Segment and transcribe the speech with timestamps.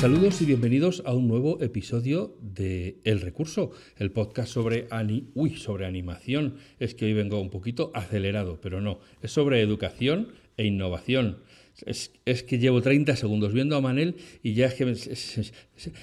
[0.00, 4.88] Saludos y bienvenidos a un nuevo episodio de El Recurso, el podcast sobre,
[5.34, 6.54] Uy, sobre animación.
[6.78, 11.40] Es que hoy vengo un poquito acelerado, pero no, es sobre educación e innovación.
[11.84, 12.08] Es,
[12.44, 14.86] que llevo 30 segundos viendo a Manel y ya es que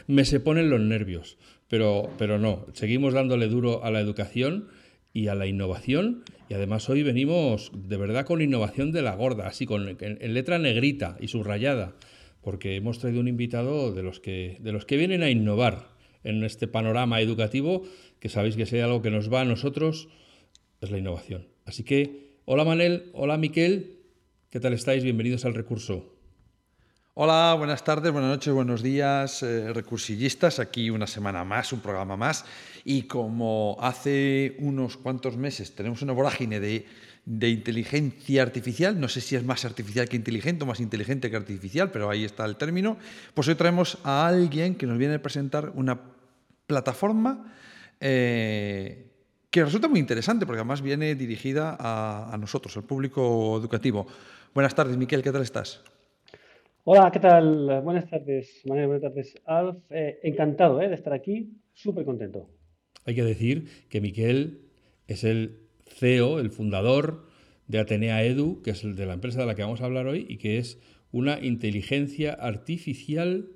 [0.07, 1.39] me, se, ponen los nervios.
[1.67, 4.67] Pero, pero no, seguimos dándole duro a la educación
[5.11, 6.23] y a la innovación.
[6.49, 10.59] Y además hoy venimos de verdad con innovación de la gorda, así con en letra
[10.59, 11.95] negrita y subrayada
[12.41, 15.89] porque hemos traído un invitado de los que, de los que vienen a innovar
[16.23, 17.83] en este panorama educativo,
[18.19, 20.09] que sabéis que sea algo que nos va a nosotros,
[20.81, 21.47] es la innovación.
[21.65, 23.99] Así que, hola Manel, hola Miquel,
[24.49, 25.03] ¿qué tal estáis?
[25.03, 26.17] Bienvenidos al recurso.
[27.19, 30.59] Hola, buenas tardes, buenas noches, buenos días, eh, recursillistas.
[30.59, 32.45] Aquí una semana más, un programa más.
[32.85, 36.85] Y como hace unos cuantos meses tenemos una vorágine de
[37.27, 41.35] de inteligencia artificial, no sé si es más artificial que inteligente o más inteligente que
[41.35, 42.95] artificial, pero ahí está el término,
[43.33, 45.99] pues hoy traemos a alguien que nos viene a presentar una
[46.67, 47.53] plataforma
[47.99, 49.07] eh,
[49.49, 54.07] que resulta muy interesante, porque además viene dirigida a, nosotros, al público educativo.
[54.53, 55.83] Buenas tardes, Miquel, ¿qué tal estás?
[56.85, 57.81] Hola, ¿qué tal?
[57.83, 59.75] Buenas tardes, Manuel, buenas tardes, Alf.
[59.89, 62.47] Eh, encantado eh, de estar aquí, súper contento.
[63.03, 64.61] Hay que decir que Miquel
[65.07, 67.25] es el CEO, el fundador
[67.67, 70.07] de Atenea Edu, que es el de la empresa de la que vamos a hablar
[70.07, 70.79] hoy y que es
[71.11, 73.49] una inteligencia artificial,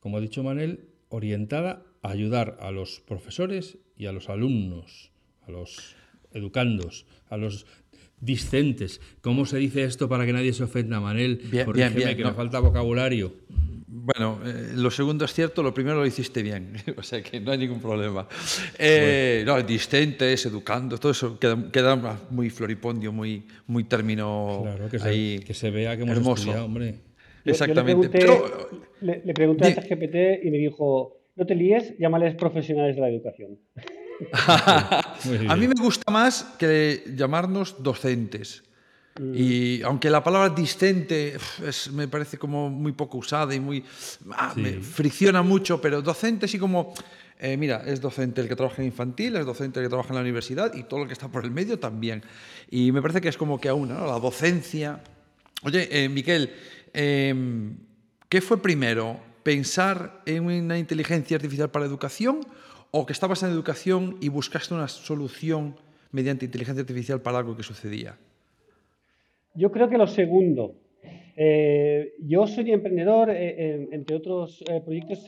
[0.00, 5.12] como ha dicho Manel, orientada a ayudar a los profesores y a los alumnos,
[5.42, 5.94] a los
[6.32, 7.66] educandos, a los
[8.20, 9.00] discentes.
[9.20, 11.40] ¿Cómo se dice esto para que nadie se ofenda, Manel?
[11.50, 13.32] Bien, bien, bien, que me falta vocabulario.
[13.92, 17.50] Bueno, eh, lo segundo es cierto, lo primero lo hiciste bien, o sea que no
[17.50, 18.26] hay ningún problema.
[18.78, 25.44] Eh, no, discentes, educando, todo eso queda, muy floripondio, muy, muy término claro, que se,
[25.44, 26.42] que se vea que hemos hermoso.
[26.42, 26.94] estudiado, hombre.
[27.44, 28.08] Exactamente.
[28.08, 33.02] le pregunté, le, pregunté a ChatGPT y me dijo, no te líes, llámales profesionales de
[33.02, 33.58] la educación.
[34.32, 38.62] a mí me gusta más que llamarnos docentes.
[39.34, 41.36] Y aunque la palabra discente
[41.92, 43.84] me parece como muy poco usada y muy.
[44.32, 46.94] Ah, me fricciona mucho, pero docente sí como.
[47.38, 50.16] Eh, mira, es docente el que trabaja en infantil, es docente el que trabaja en
[50.16, 52.22] la universidad y todo lo que está por el medio también.
[52.70, 54.06] Y me parece que es como que aún, ¿no?
[54.06, 55.00] La docencia.
[55.62, 56.54] Oye, eh, Miquel,
[56.92, 57.76] em,
[58.28, 59.20] ¿qué fue primero?
[59.42, 62.40] ¿Pensar en una inteligencia artificial para la educación
[62.90, 65.76] o que estabas en educación y buscaste una solución
[66.12, 68.16] mediante inteligencia artificial para algo que sucedía?
[69.54, 70.74] Yo creo que lo segundo.
[71.36, 75.24] Eh, yo soy emprendedor, eh, entre otros eh, proyectos,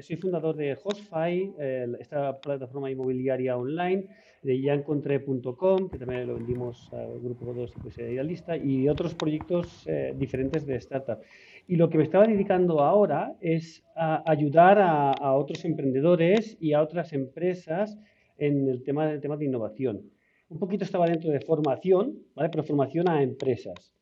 [0.00, 1.54] soy fundador de Hostfy,
[2.00, 4.08] esta plataforma inmobiliaria online,
[4.42, 9.86] de yaencontré.com, que también lo vendimos al grupo 2 Idealista, y otros proyectos
[10.16, 11.20] diferentes de startup.
[11.66, 16.82] Y lo que me estaba dedicando ahora es a ayudar a, otros emprendedores y a
[16.82, 17.98] otras empresas
[18.38, 20.10] en el tema, el tema de innovación
[20.52, 22.50] un poquito estaba dentro de formación, ¿vale?
[22.50, 23.94] pero formación a empresas.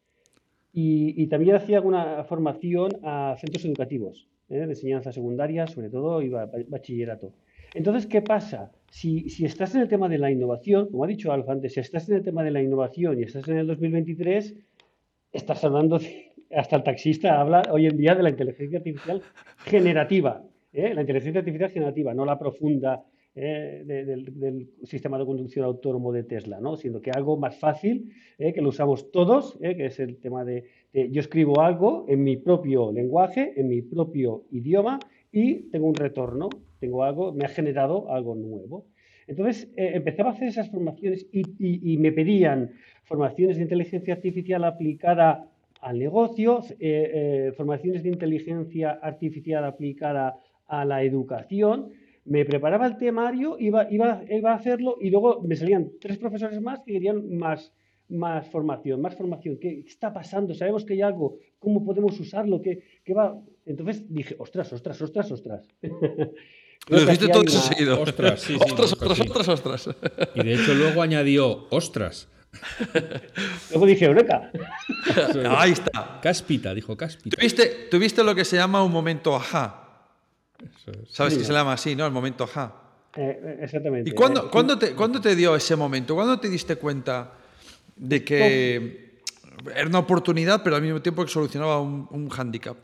[0.72, 4.58] Y, también hacía alguna formación a centros educativos, ¿eh?
[4.58, 7.32] de enseñanza secundaria, sobre todo, y bachillerato.
[7.74, 8.70] Entonces, ¿qué pasa?
[8.88, 11.80] Si, si, estás en el tema de la innovación, como ha dicho Alfa antes, si
[11.80, 14.54] estás en el tema de la innovación y estás en el 2023,
[15.32, 15.98] estás hablando,
[16.54, 19.22] hasta el taxista habla hoy en día de la inteligencia artificial
[19.64, 20.94] generativa, ¿eh?
[20.94, 26.60] la inteligencia artificial generativa, no la profunda, eh, del, sistema de conducción autónomo de Tesla,
[26.60, 26.76] ¿no?
[26.76, 30.64] Siendo que algo más fácil, eh, que lo usamos todos, que es el tema de,
[30.92, 34.98] yo escribo algo en mi propio lenguaje, en mi propio idioma
[35.30, 36.48] y tengo un retorno,
[36.80, 38.86] tengo algo, me ha generado algo nuevo.
[39.28, 42.72] Entonces empezaba a hacer esas formaciones y, me pedían
[43.04, 45.49] formaciones de inteligencia artificial aplicada
[45.80, 46.62] al negocio,
[47.56, 50.36] formaciones de inteligencia artificial aplicada
[50.66, 51.92] a la educación,
[52.24, 56.60] me preparaba el temario, iba, iba, iba a hacerlo y luego me salían tres profesores
[56.60, 57.72] más que querían más,
[58.08, 59.58] más formación, más formación.
[59.58, 60.54] ¿Qué, está pasando?
[60.54, 61.38] Sabemos que hay algo.
[61.58, 62.60] ¿Cómo podemos usarlo?
[62.60, 63.36] ¿Qué, qué va?
[63.64, 65.68] Entonces dije, ostras, ostras, ostras, ostras.
[66.88, 68.00] Lo dijiste todo eso seguido.
[68.00, 69.96] Ostras, sí, ostras, ostras, ostras, ostras.
[70.34, 72.28] Y de hecho luego añadió, ostras.
[73.70, 74.50] Luego dije, Eureka.
[75.56, 76.20] Ahí está.
[76.22, 77.36] Cáspita, dijo cáspita.
[77.36, 79.86] ¿Tuviste, ¿Tuviste lo que se llama un momento ajá?
[81.08, 82.04] Sabes que se llama así, ¿no?
[82.06, 82.74] El momento ja.
[83.16, 84.10] Eh, exactamente.
[84.10, 86.14] ¿Y cuándo, ¿cuándo, te, ¿cuándo, te, dio ese momento?
[86.14, 87.32] ¿Cuándo te diste cuenta
[87.96, 89.20] de que
[89.74, 92.76] era una oportunidad, pero al mismo tiempo que solucionaba un, un hándicap?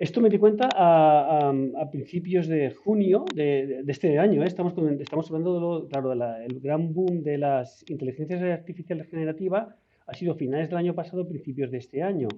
[0.00, 1.52] Esto me di cuenta a,
[1.90, 4.42] principios de junio de, este año.
[4.42, 4.46] ¿eh?
[4.46, 9.68] Estamos, estamos hablando de lo, claro, el gran boom de las inteligencias artificiales generativas
[10.06, 12.28] ha sido finales del año pasado, principios de este año.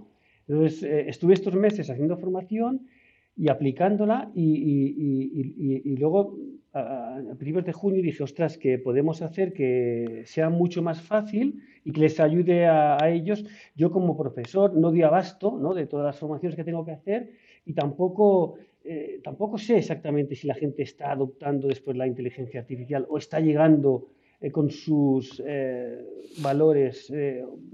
[0.49, 2.89] Entonces, eh, estuve estos meses haciendo formación
[3.37, 6.37] y aplicándola y, luego
[6.73, 11.93] a, principios de junio dije, ostras, que podemos hacer que sea mucho más fácil y
[11.93, 13.45] que les ayude a, ellos.
[13.77, 15.75] Yo como profesor no di abasto ¿no?
[15.75, 17.31] de todas las formaciones que tengo que hacer
[17.65, 23.07] y tampoco, eh, tampoco sé exactamente si la gente está adoptando después la inteligencia artificial
[23.09, 24.09] o está llegando
[24.41, 25.99] eh, con sus eh,
[26.43, 27.13] valores,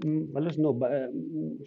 [0.03, 0.77] valores no,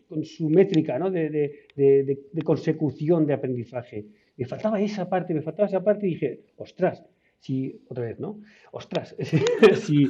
[0.09, 1.11] con su métrica ¿no?
[1.11, 4.07] de, de, de, consecución de aprendizaje.
[4.37, 7.05] Me faltaba esa parte, me faltaba esa parte y dije, ostras,
[7.43, 8.41] si, otra vez, ¿no?
[8.71, 9.17] Ostras,
[9.83, 10.07] si,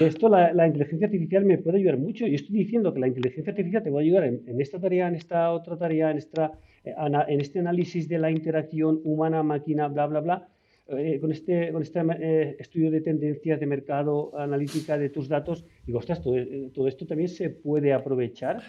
[0.00, 3.82] esto, la, inteligencia artificial me puede ayudar mucho, y estoy diciendo que la inteligencia artificial
[3.82, 7.40] te va a ayudar en, esta tarea, en esta otra tarea, en, esta, eh, en
[7.40, 10.48] este análisis de la interacción humana-máquina, bla, bla, bla,
[10.88, 15.64] eh, con este, con este eh, estudio de tendencias de mercado, analítica de tus datos,
[15.86, 16.34] digo, ostras, todo,
[16.72, 18.62] todo esto también se puede aprovechar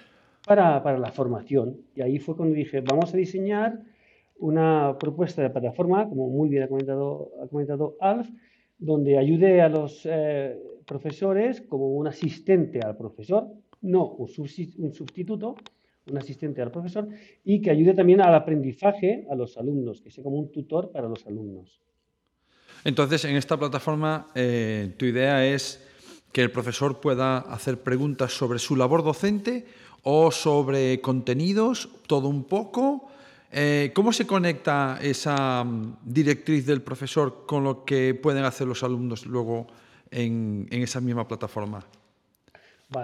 [0.45, 1.77] para, para la formación.
[1.95, 3.81] Y ahí fue cuando dije, vamos a diseñar
[4.41, 8.27] una propuesta de plataforma, como muy bien ha comentado, ha comentado Alf,
[8.77, 13.47] donde ayude a los eh, profesores como un asistente al profesor,
[13.81, 15.55] no un, sustituto,
[16.07, 17.07] un asistente al profesor,
[17.43, 21.07] y que ayude también al aprendizaje a los alumnos, que sea como un tutor para
[21.07, 21.81] los alumnos.
[22.83, 25.87] Entonces, en esta plataforma, eh, tu idea es
[26.31, 29.65] que el profesor pueda hacer preguntas sobre su labor docente
[30.03, 33.11] o sobre contenidos, todo un poco,
[33.53, 38.81] eh, ¿Cómo se conecta esa mm, directriz del profesor con lo que pueden hacer los
[38.81, 39.67] alumnos luego
[40.09, 41.85] en, esa misma plataforma?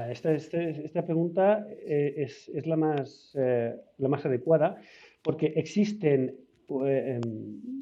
[0.09, 4.81] Esta, esta, pregunta eh, es, es, la, más, eh, la más adecuada
[5.21, 6.35] porque existen
[6.69, 7.21] em,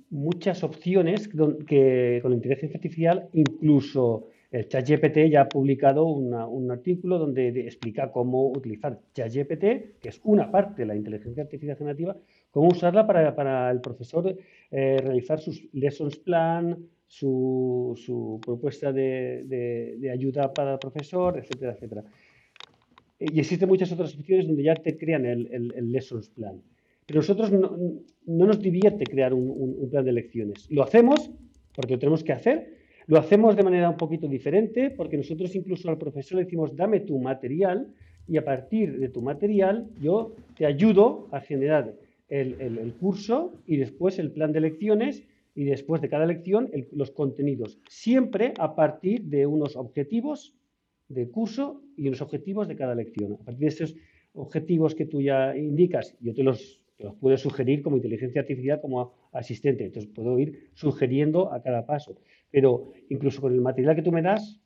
[0.09, 7.49] muchas opciones que con inteligencia artificial, incluso el ChatGPT ya ha publicado un artículo donde
[7.61, 12.15] explica cómo utilizar ChatGPT, que es una parte de la inteligencia artificial generativa,
[12.51, 14.33] cómo usarla para, para el profesor
[14.71, 22.03] eh, realizar sus lessons plan, su, propuesta de, ayuda para el profesor, etcétera, etcétera.
[23.19, 26.61] Y existen muchas otras opciones donde ya te crean el, el, lessons plan.
[27.05, 27.77] Pero nosotros no,
[28.25, 30.69] no nos divierte crear un, un, plan de lecciones.
[30.69, 31.31] Lo hacemos
[31.73, 32.75] porque lo tenemos que hacer.
[33.07, 37.01] Lo hacemos de manera un poquito diferente porque nosotros incluso al profesor le decimos dame
[37.01, 37.93] tu material
[38.27, 41.93] y a partir de tu material yo te ayudo a generar
[42.29, 45.23] el, curso y después el plan de lecciones
[45.55, 50.53] y después de cada lección los contenidos, siempre a partir de unos objetivos
[51.07, 53.33] de curso y unos objetivos de cada lección.
[53.33, 53.95] A partir de esos
[54.33, 58.81] objetivos que tú ya indicas, yo te los, te los puedo sugerir como inteligencia artificial,
[58.81, 62.17] como asistente, entonces puedo ir sugiriendo a cada paso.
[62.51, 64.59] Pero incluso con el material que tú me das,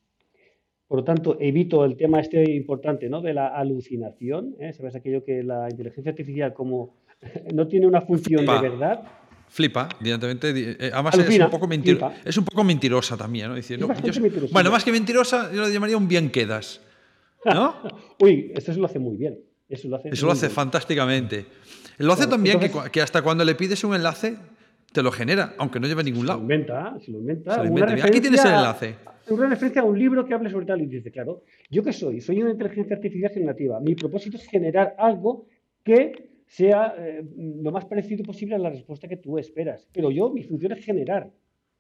[0.88, 3.22] por lo tanto, evito el tema este importante ¿no?
[3.22, 4.56] de la alucinación.
[4.60, 4.74] ¿eh?
[4.74, 6.96] ¿Sabes aquello que la inteligencia artificial como
[7.54, 9.04] no tiene una función de verdad.
[9.50, 10.78] Flipa, evidentemente.
[10.80, 11.68] Eh, además es, un poco
[12.24, 13.88] es un poco mentirosa también, ¿no?
[14.52, 16.82] bueno, más que mentirosa, yo lo llamaría un bien quedas.
[17.46, 17.76] ¿No?
[18.20, 19.40] Uy, esto se lo hace muy bien.
[19.68, 21.46] Eso lo hace, eso lo hace fantásticamente.
[21.98, 22.60] Lo hace también
[22.92, 24.38] que, hasta cuando le pides un enlace,
[24.92, 26.40] te lo genera, aunque no lleve a ningún lado.
[26.40, 28.06] Se lo inventa, se lo inventa.
[28.06, 28.96] Aquí tienes el enlace.
[29.30, 32.20] Una referencia a un libro que hable sobre tal y dice, claro, ¿yo qué soy?
[32.20, 33.80] Soy una inteligencia artificial generativa.
[33.80, 35.46] Mi propósito es generar algo
[35.84, 39.88] que sea eh, lo más parecido posible a la respuesta que tú esperas.
[39.94, 41.32] Pero yo, mi función es generar.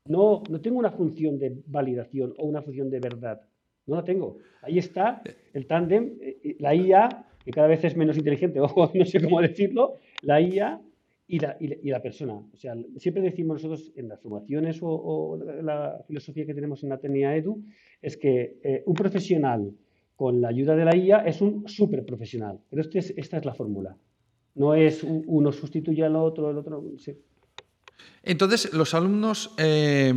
[0.05, 3.41] No, no tengo una función de validación o una función de verdad.
[3.88, 4.38] No la tengo.
[4.61, 5.23] Ahí está
[5.53, 7.09] el tándem, eh, la IA,
[7.43, 10.79] que cada vez es menos inteligente, o no sé cómo decirlo, la IA
[11.27, 12.35] y la, y persona.
[12.35, 16.99] O sea, siempre decimos nosotros en las formaciones o, la filosofía que tenemos en la
[16.99, 17.63] TENIA Edu,
[18.03, 19.73] es que eh, un profesional
[20.15, 22.59] con la ayuda de la IA es un súper profesional.
[22.69, 23.97] Pero este esta es la fórmula.
[24.59, 26.83] No es uno sustituye al otro, el otro.
[26.97, 27.17] Sí.
[28.21, 30.13] Entonces, los alumnos, eh,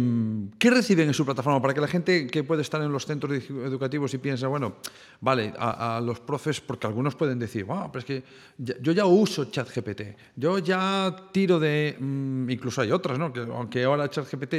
[0.59, 1.63] ¿qué reciben en su plataforma?
[1.63, 4.77] Para que la gente que puede estar en los centros educativos y piensa, bueno,
[5.21, 8.25] vale, a, los profes, porque algunos pueden decir, wow, pero es que
[8.59, 10.03] yo ya uso ChatGPT,
[10.35, 13.33] yo ya tiro de, mm, incluso hay otras, ¿no?
[13.33, 14.55] Que, aunque ahora ChatGPT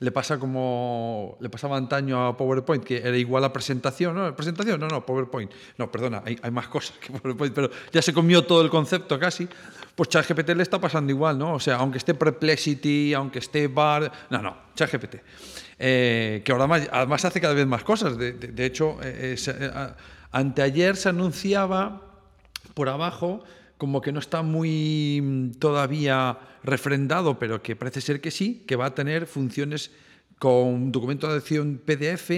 [0.00, 4.36] le pasa como le pasaba antaño a PowerPoint, que era igual a presentación, ¿no?
[4.36, 5.50] Presentación, no, no, PowerPoint.
[5.78, 9.48] No, perdona, hay, más cosas que PowerPoint, pero ya se comió todo el concepto casi
[9.94, 11.54] pues ChatGPT le está pasando igual, ¿no?
[11.54, 12.73] O sea, aunque esté Perplexity,
[13.14, 15.16] aunque esté Bar, no, no, ChatGPT.
[15.78, 18.16] Eh, que ahora más, además hace cada vez más cosas.
[18.16, 19.70] De, hecho, eh, eh,
[20.32, 22.02] anteayer se anunciaba
[22.74, 23.42] por abajo
[23.78, 28.76] como que no está muy mm, todavía refrendado, pero que parece ser que sí, que
[28.76, 29.90] va a tener funciones
[30.38, 32.30] con documento de acción PDF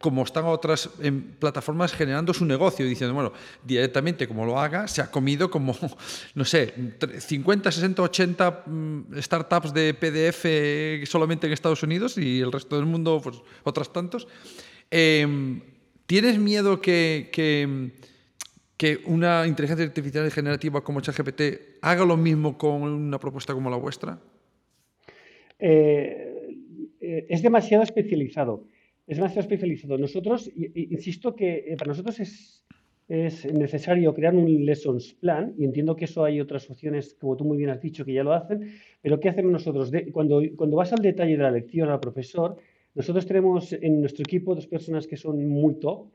[0.00, 3.32] como están otras en plataformas generando su negocio diciendo, bueno,
[3.64, 5.74] directamente como lo haga, se ha comido como,
[6.34, 6.72] no sé,
[7.18, 8.64] 50, 60, 80
[9.16, 14.28] startups de PDF solamente en Estados Unidos y el resto del mundo, pues otras tantos.
[14.90, 15.60] Em,
[16.06, 17.90] ¿Tienes miedo que, que,
[18.78, 21.42] que, una inteligencia artificial generativa como ChatGPT
[21.82, 24.18] haga lo mismo con una propuesta como la vuestra?
[25.58, 26.54] Eh,
[27.00, 28.64] eh, es demasiado especializado
[29.08, 29.96] es demasiado especializado.
[29.96, 32.62] Nosotros, insisto que eh, para nosotros es,
[33.08, 37.44] es necesario crear un lessons plan y entiendo que eso hay otras opciones, como tú
[37.44, 39.90] muy bien has dicho, que ya lo hacen, pero ¿qué hacemos nosotros?
[40.12, 42.58] cuando, cuando vas al detalle de la lección al profesor,
[42.94, 46.08] nosotros tenemos en nuestro equipo dos personas que son muy top,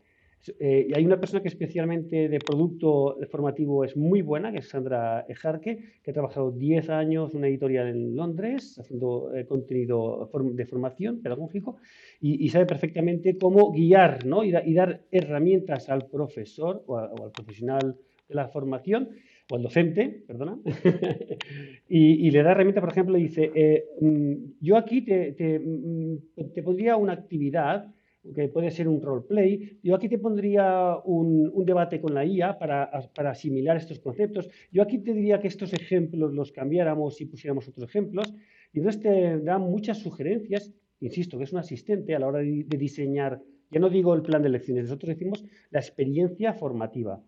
[0.60, 4.68] eh, y hay una persona que especialmente de producto formativo es muy buena, que es
[4.68, 10.30] Sandra Ejarque, que ha trabajado 10 años en una editorial en Londres haciendo eh, contenido
[10.54, 11.78] de formación pedagógico
[12.20, 14.44] y, sabe perfectamente cómo guiar ¿no?
[14.44, 17.98] y, dar herramientas al profesor o, al profesional
[18.28, 19.10] de la formación
[19.50, 20.58] o al docente, perdona,
[21.90, 26.18] y, le da herramienta, por ejemplo, dice, eh, mm, yo aquí te, te, mm,
[26.54, 27.94] te pondría una actividad
[28.34, 29.80] que puede ser un roleplay.
[29.84, 34.50] Yo aquí te pondría un, debate con la IA para, asimilar estos conceptos.
[34.72, 38.34] Yo aquí te diría que estos ejemplos los cambiáramos y pusiéramos otros ejemplos.
[38.72, 40.72] Y entonces te da muchas sugerencias.
[41.02, 44.42] Insisto, que es un asistente a la hora de, diseñar, ya no digo el plan
[44.42, 47.22] de lecciones, nosotros decimos la experiencia formativa.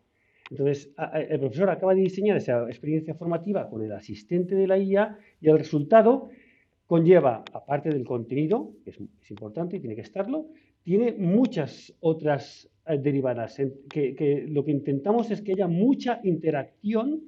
[0.50, 0.94] Entonces,
[1.28, 5.50] el profesor acaba de diseñar esa experiencia formativa con el asistente de la IA y
[5.50, 6.30] el resultado
[6.86, 10.46] conlleva, aparte del contenido, que es, es importante y tiene que estarlo,
[10.86, 17.24] tiene muchas otras eh, derivadas, que, lo que intentamos es que haya mucha interacción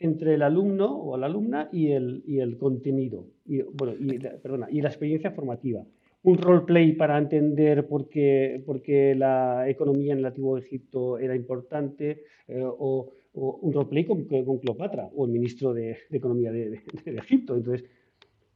[0.00, 4.66] entre el alumno o la alumna y el, y el contenido, y, bueno, y, perdona,
[4.70, 5.84] y la experiencia formativa.
[6.24, 11.36] Un roleplay para entender por qué, por qué, la economía en el antiguo Egipto era
[11.36, 16.70] importante, eh, o, un roleplay con, con, Cleopatra, o el ministro de, Economía de,
[17.04, 17.54] de Egipto.
[17.54, 17.84] Entonces,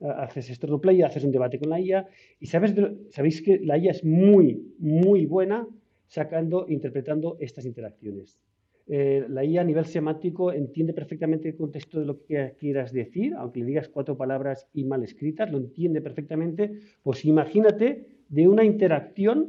[0.01, 2.07] haces roleplay, haces un debate con la IA
[2.39, 2.75] y sabes,
[3.11, 5.67] sabéis que la IA es muy, muy buena
[6.07, 8.39] sacando, interpretando estas interacciones.
[8.87, 13.35] Eh, la IA a nivel semántico entiende perfectamente el contexto de lo que quieras decir,
[13.35, 16.73] aunque le digas cuatro palabras y mal escritas, lo entiende perfectamente.
[17.03, 19.49] Pues imagínate de una interacción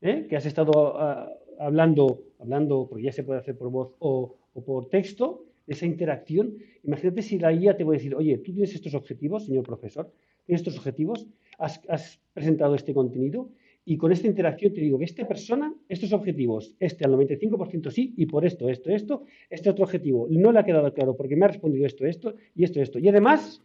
[0.00, 0.26] ¿eh?
[0.28, 4.88] que has estado ah, hablando, hablando, porque ya se puede hacer por voz o por
[4.88, 6.56] texto, esa interacción.
[6.82, 10.10] Imagínate si la IA te voy decir, oye, tú tienes estos objetivos, señor profesor,
[10.44, 11.26] tienes estos objetivos,
[11.58, 13.50] has, presentado este contenido
[13.84, 18.14] y con esta interacción te digo que esta persona, estos objetivos, este al 95% sí
[18.16, 21.44] y por esto, esto, esto, este otro objetivo no le ha quedado claro porque me
[21.44, 22.98] ha respondido esto, esto y esto, esto.
[22.98, 23.60] Y además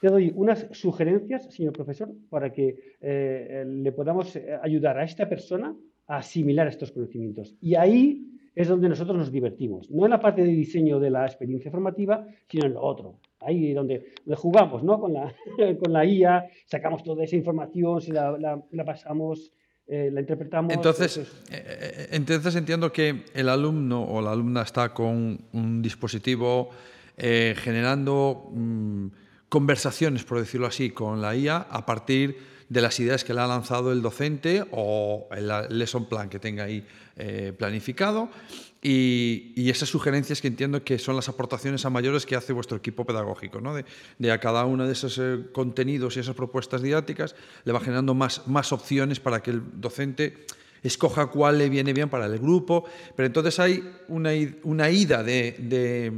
[0.00, 5.28] te doy unas sugerencias, señor profesor, para que eh, le podamos eh, ayudar a esta
[5.28, 5.74] persona
[6.06, 7.54] a asimilar estos conocimientos.
[7.60, 8.24] Y ahí
[8.56, 9.90] es donde nosotros nos divertimos.
[9.90, 13.20] No en la parte de diseño de la experiencia formativa, sino en lo otro.
[13.40, 14.98] Ahí donde, jugamos ¿no?
[14.98, 15.32] con, la,
[15.84, 18.34] con la IA, sacamos toda esa información, si la,
[18.70, 19.52] la, pasamos,
[19.86, 20.72] eh, la interpretamos.
[20.72, 26.70] Entonces, eh, eh, entonces entiendo que el alumno o la alumna está con un dispositivo
[27.18, 29.06] generando mm,
[29.48, 32.36] conversaciones, por decirlo así, con la IA a partir
[32.68, 36.64] de las ideas que le ha lanzado el docente o el lesson plan que tenga
[36.64, 36.84] ahí
[37.16, 38.28] eh, planificado
[38.82, 43.04] y, esas sugerencias que entiendo que son las aportaciones a mayores que hace vuestro equipo
[43.04, 43.60] pedagógico.
[43.60, 43.74] ¿no?
[43.74, 48.14] De, a cada uno de esos eh, contenidos y esas propuestas didácticas le va generando
[48.14, 50.46] más, más opciones para que el docente
[50.82, 52.84] escoja cuál le viene bien para el grupo.
[53.16, 54.30] Pero entonces hay una,
[54.62, 56.12] una ida de,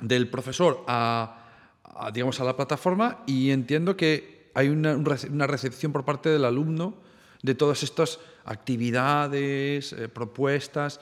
[0.00, 6.04] del profesor a, digamos, a la plataforma y entiendo que hay una, una, recepción por
[6.04, 6.94] parte del alumno
[7.42, 11.00] de todas estas actividades, eh, propuestas.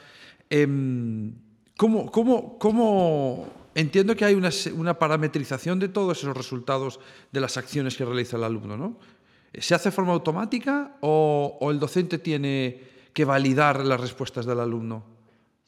[0.48, 1.34] Em,
[1.76, 7.00] ¿cómo, cómo, cómo, entiendo que hay una, una, parametrización de todos esos resultados
[7.32, 8.76] de las acciones que realiza el alumno?
[8.76, 8.96] ¿no?
[9.54, 14.60] ¿Se hace de forma automática o, o el docente tiene que validar las respuestas del
[14.60, 15.19] alumno?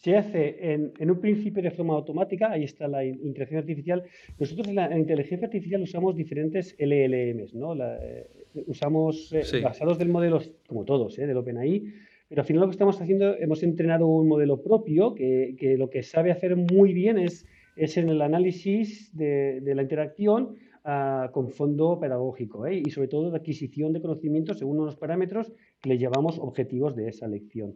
[0.02, 4.02] Se hace en, un principio de forma automática, ahí está la inteligencia artificial.
[4.38, 7.74] Nosotros en la, inteligencia artificial usamos diferentes LLMs, ¿no?
[7.76, 8.26] Eh,
[8.66, 11.26] usamos eh, basados del modelo, como todos, ¿eh?
[11.26, 11.84] del OpenAI,
[12.28, 16.02] pero al final lo que estamos haciendo, hemos entrenado un modelo propio que, lo que
[16.02, 21.98] sabe hacer muy bien es es en el análisis de, la interacción ah, con fondo
[21.98, 22.82] pedagógico ¿eh?
[22.84, 27.08] y sobre todo de adquisición de conocimientos según unos parámetros que le llamamos objetivos de
[27.08, 27.74] esa lección.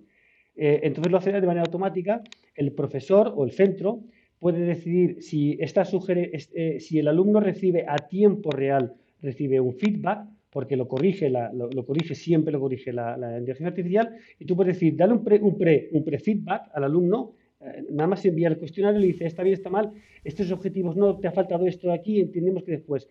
[0.57, 2.23] Eh, entonces lo hace de manera automática,
[2.55, 4.01] el profesor o el centro
[4.39, 10.27] puede decidir si, esta eh, si el alumno recibe a tiempo real recibe un feedback
[10.51, 14.97] porque lo corrige, lo, corrige siempre lo corrige la, inteligencia artificial, y tú puedes decir,
[14.97, 18.57] dale un pre, un pre, un pre feedback al alumno, eh, nada más envía el
[18.57, 19.93] cuestionario y le dice, está bien, está mal,
[20.25, 23.07] estos objetivos no, te ha faltado esto aquí, entendemos que después,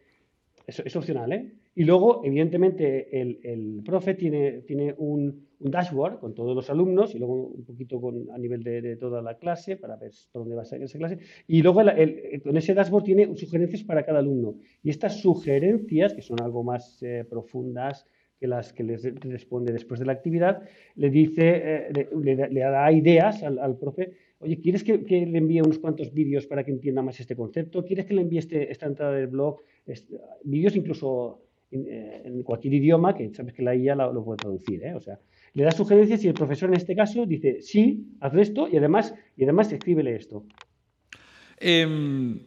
[0.66, 1.52] es opcional, ¿eh?
[1.77, 7.17] Y luego, evidentemente, el, el profe tiene, tiene un, dashboard con todos los alumnos y
[7.17, 10.62] luego un poquito con, a nivel de, toda la clase para ver por dónde va
[10.62, 11.17] a ser esa clase.
[11.48, 11.82] Y luego
[12.44, 14.55] con ese dashboard tiene sugerencias para cada alumno.
[14.84, 18.05] Y estas sugerencias, que son algo más eh, profundas
[18.39, 20.62] que las que les responde después de la actividad,
[20.96, 24.12] le dice, eh, le, da ideas al, profe.
[24.39, 27.84] Oye, ¿quieres que, le envíe unos cuantos vídeos para que entienda más este concepto?
[27.86, 29.62] ¿Quieres que le envíe este, esta entrada del blog?
[30.44, 34.84] vídeos incluso eh, en, cualquier idioma, que sabes que la IA lo, puede traducir.
[34.84, 34.93] ¿eh?
[34.93, 35.19] O sea,
[35.53, 39.13] le da sugerencias y el profesor en este caso dice, sí, haz esto y además,
[39.36, 40.45] y además escríbele esto.
[41.60, 42.39] Em,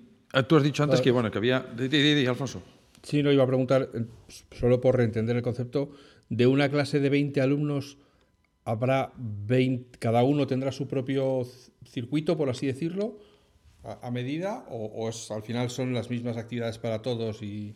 [0.46, 1.60] tú has dicho antes que, bueno, que había...
[1.60, 2.62] Di, Alfonso.
[3.02, 4.04] Sí, no iba a preguntar, eh,
[4.52, 5.90] solo por reentender el concepto,
[6.28, 7.98] de una clase de 20 alumnos
[8.64, 11.46] habrá 20, cada uno tendrá su propio
[11.86, 13.18] circuito, por así decirlo,
[13.82, 17.74] a, medida, o, es, al final son las mismas actividades para todos y...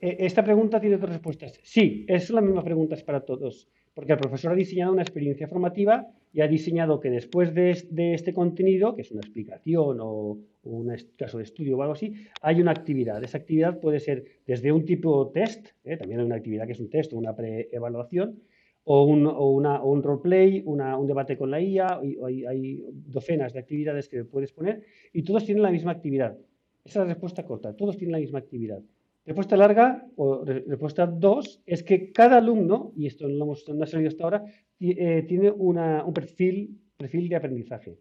[0.00, 1.58] Mm, e, esta pregunta tiene dos respuestas.
[1.62, 6.06] Sí, son las mismas preguntas para todos porque el profesor ha diseñado una experiencia formativa
[6.32, 7.72] y ha diseñado que después de,
[8.14, 12.60] este contenido, que es una explicación o, un caso de estudio o algo así, hay
[12.60, 13.24] una actividad.
[13.24, 15.96] Esa actividad puede ser desde un tipo test, ¿eh?
[15.96, 18.38] también hay una actividad que es un test o una preevaluación,
[18.84, 23.58] o un, o una, un roleplay, un debate con la IA, hay, hay, docenas de
[23.58, 24.80] actividades que puedes poner
[25.12, 26.38] y todos tienen la misma actividad.
[26.84, 28.80] Esa es la respuesta corta, todos tienen la misma actividad.
[29.28, 33.86] Respuesta larga o respuesta 2 es que cada alumno, y esto no, hemos, no ha
[33.86, 34.44] salido hasta ahora,
[34.80, 37.98] eh, tiene un perfil, perfil de aprendizaje.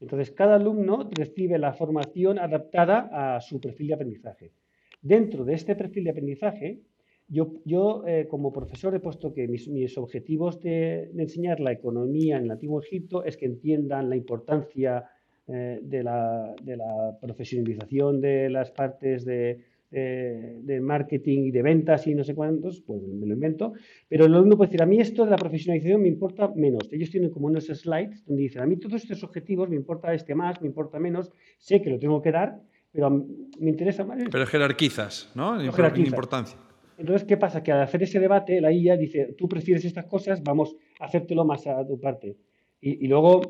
[0.00, 4.52] Entonces, cada alumno recibe la formación adaptada a su perfil de aprendizaje.
[5.00, 6.82] Dentro de este perfil de aprendizaje,
[7.26, 12.44] yo, yo eh, como profesor he puesto que mis, objetivos de, enseñar la economía en
[12.44, 15.08] el Antiguo Egipto es que entiendan la importancia
[15.46, 22.06] eh, de, la, de, la, profesionalización de las partes de, de marketing y de ventas
[22.06, 23.72] y no sé cuántos, pues me lo invento,
[24.08, 26.88] pero el alumno puede decir, a mí esto de la profesionalización me importa menos.
[26.92, 30.34] Ellos tienen como unos slides donde dicen, a mí todos estos objetivos me importa este
[30.34, 32.60] más, me importa menos, sé que lo tengo que dar,
[32.92, 34.22] pero me interesa más.
[34.30, 35.60] Pero jerarquizas, ¿no?
[35.60, 35.70] En
[36.06, 36.56] importancia.
[36.96, 37.62] Entonces, ¿qué pasa?
[37.62, 41.44] Que al hacer ese debate, la IA dice, tú prefieres estas cosas, vamos a hacértelo
[41.44, 42.36] más a tu parte.
[42.82, 43.40] Y, luego,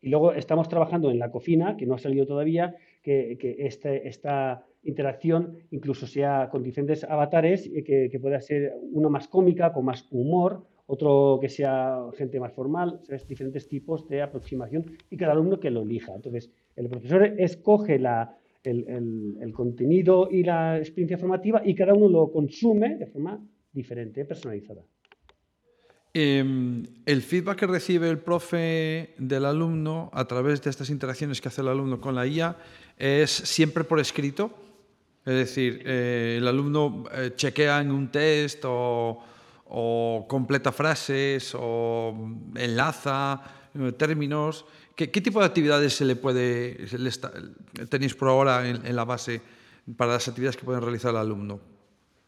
[0.00, 4.08] y luego estamos trabajando en la cocina, que no ha salido todavía, que, que este,
[4.08, 9.72] esta interacción incluso sea con diferentes avatares, eh, que, que, pueda ser uno más cómica,
[9.72, 15.32] con más humor, otro que sea gente más formal, diferentes tipos de aproximación y cada
[15.32, 16.14] alumno que lo elija.
[16.14, 22.08] Entonces, el profesor escoge la, el, el, contenido y la experiencia formativa y cada uno
[22.08, 23.40] lo consume de forma
[23.72, 24.82] diferente, personalizada.
[26.16, 31.48] Em, el feedback que recibe el profe del alumno a través de estas interacciones que
[31.48, 32.56] hace el alumno con la IA
[32.96, 34.52] es siempre por escrito
[35.26, 39.22] es decir, eh, el alumno eh, chequea en un test o,
[40.28, 42.14] completa frases o
[42.54, 43.40] enlaza
[43.74, 44.66] eh, términos.
[44.94, 46.76] ¿Qué, tipo de actividades se le puede,
[47.88, 49.40] tenéis por ahora en, la base
[49.96, 51.58] para las actividades que pueden realizar el alumno?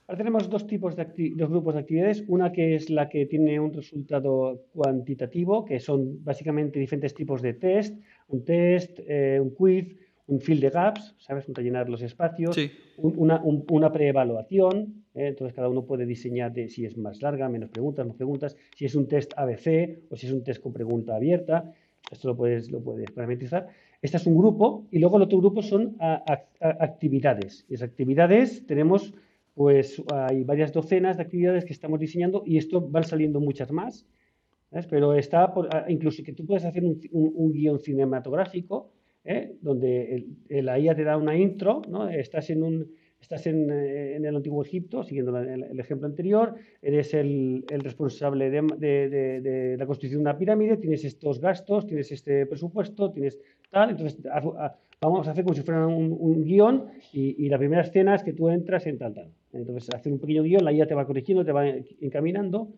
[0.09, 1.07] Ahora tenemos dos tipos de
[1.37, 2.25] dos grupos de actividades.
[2.27, 7.53] Una que es la que tiene un resultado cuantitativo, que son básicamente diferentes tipos de
[7.55, 7.95] test,
[8.29, 9.95] un test, un quiz,
[10.29, 11.49] un fill de gaps, ¿sabes?
[11.49, 12.57] Un rellenar los espacios,
[12.97, 15.29] una, una preevaluación, ¿eh?
[15.29, 18.85] entonces cada uno puede diseñar de si es más larga, menos preguntas, más preguntas, si
[18.85, 21.73] es un test ABC o si es un test con pregunta abierta,
[22.11, 23.69] esto lo puedes, lo puedes parametrizar.
[24.03, 25.97] Este es un grupo y luego el otro grupo son
[26.61, 27.65] actividades.
[27.69, 29.15] Y esas actividades tenemos,
[29.55, 34.07] pues hay varias docenas de actividades que estamos diseñando y esto van saliendo muchas más,
[34.91, 35.53] pero está
[35.89, 38.93] incluso que tú puedes hacer un, un guion cinematográfico
[39.27, 39.53] ¿eh?
[39.61, 44.63] donde la IA te da una intro, estás en un, estás en, en, el antiguo
[44.63, 50.39] Egipto, siguiendo el, ejemplo anterior, eres el, el responsable de, de, la construcción de una
[50.39, 53.39] pirámide, tienes estos gastos, tienes este presupuesto, tienes
[53.71, 54.19] tal, entonces
[55.01, 58.33] vamos a hacer como si fuera un, guion y, y, la primera escena es que
[58.33, 59.33] tú entras en tal, tal.
[59.53, 61.67] Entonces, hacer un pequeño guion, la IA te va corrigiendo, te va
[62.01, 62.69] encaminando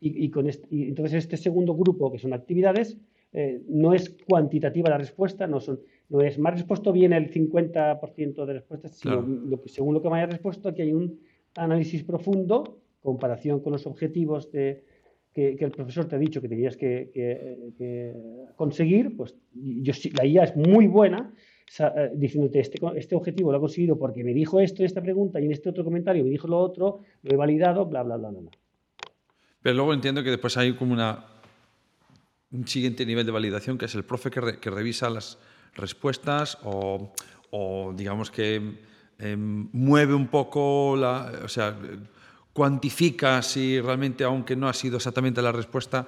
[0.00, 2.96] y, y con este, entonces este segundo grupo, que son actividades,
[3.32, 7.30] eh, no es cuantitativa la respuesta, no son no es, me ha respuesto bien el
[7.30, 11.20] 50% de respuestas, sino lo que, según lo que me haya respuesto, aquí hay un
[11.56, 14.84] análisis profundo, comparación con los objetivos de,
[15.32, 18.14] que, el profesor te ha dicho que tenías que,
[18.56, 21.32] conseguir, pues yo, la IA es muy buena
[21.78, 25.40] eh, diciéndote este, este objetivo lo ha conseguido porque me dijo esto en esta pregunta
[25.40, 28.30] y en este otro comentario me dijo lo otro, lo he validado, bla, bla, bla,
[28.30, 28.50] bla.
[29.60, 31.26] Pero luego entiendo que después hay como una,
[32.52, 35.38] un siguiente nivel de validación que es el profe que, revisa las
[35.76, 37.12] respuestas o,
[37.94, 38.60] digamos que
[39.18, 41.76] em, mueve un poco la, o sea,
[42.52, 46.06] cuantifica si realmente, aunque no ha sido exactamente la respuesta,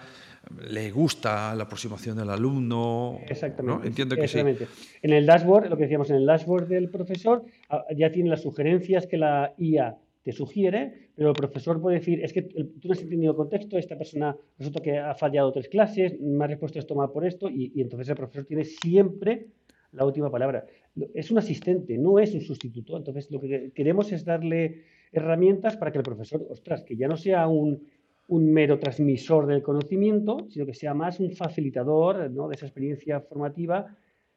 [0.69, 3.19] le gusta la aproximación del alumno.
[3.29, 3.89] Exactamente.
[3.89, 4.39] Entiendo que sí.
[4.39, 8.43] En el dashboard, lo que decíamos, en el dashboard del profesor, ah, ya tiene las
[8.43, 9.97] sugerencias que la IA
[10.33, 13.97] sugiere, pero el profesor puede decir, es que tú no has entendido el contexto, esta
[13.97, 18.09] persona resulta que ha fallado tres clases, me ha respuesto esto por esto, y, entonces
[18.09, 19.49] el profesor tiene siempre
[19.93, 20.67] la última palabra.
[21.15, 22.97] Es un asistente, no es un sustituto.
[22.97, 27.17] Entonces lo que queremos es darle herramientas para que el profesor, ostras, que ya no
[27.17, 27.87] sea un
[28.29, 33.97] un mero transmisor del conocimiento, sino que sea más un facilitador de esa experiencia formativa.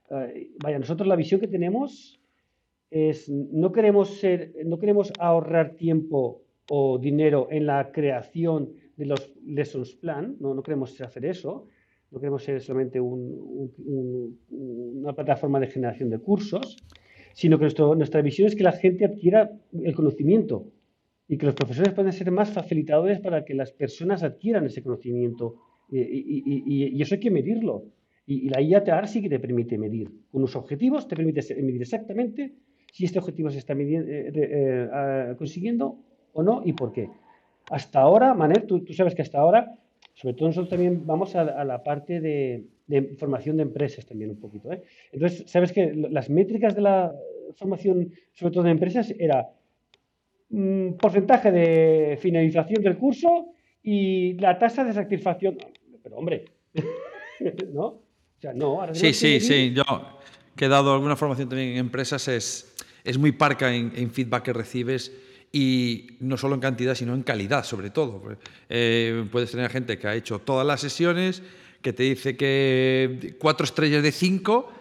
[0.10, 2.21] Eh, vaya, nosotros la visión que tenemos
[2.92, 9.34] es, no queremos, ser, no queremos ahorrar tiempo o dinero en la creación de los
[9.44, 11.68] lessons plan, no, no queremos hacer eso,
[12.12, 14.28] no queremos ser solamente una
[15.14, 16.78] plataforma de generación de cursos,
[17.34, 20.68] sino que nuestra visión es que la gente adquiera el conocimiento,
[21.32, 25.56] y que los profesores pueden ser más facilitadores para que las personas adquieran ese conocimiento.
[25.90, 27.86] Y, eso hay que medirlo.
[28.26, 30.12] Y, la IATAR sí que te permite medir.
[30.30, 32.54] Con los objetivos te permite medir exactamente
[32.92, 35.98] si este objetivo se está eh, eh, consiguiendo
[36.34, 37.10] o no y por qué.
[37.70, 39.74] Hasta ahora, Manel, tú, sabes que hasta ahora,
[40.14, 42.66] sobre todo nosotros también vamos a, la parte de,
[43.18, 44.72] formación de empresas también un poquito.
[44.72, 44.84] ¿eh?
[45.12, 47.14] Entonces, sabes que las métricas de la
[47.56, 49.48] formación, sobre todo de empresas, era
[50.54, 55.58] Mm, porcentaje de finalización del curso y la tasa de satisfacción.
[56.04, 56.44] Pero hombre,
[57.74, 57.86] ¿no?
[57.86, 58.02] O
[58.38, 58.82] sea, no.
[58.94, 59.74] sí, sí, sí.
[59.74, 59.84] Yo
[60.56, 62.71] que he dado alguna formación también en empresas es,
[63.04, 65.12] es muy parca en, feedback que recibes
[65.52, 68.22] y no solo en cantidad, sino en calidad, sobre todo.
[68.70, 71.44] Eh, puedes tener gente que ha hecho todas las sesiones,
[71.82, 74.72] que te dice que cuatro estrellas de cinco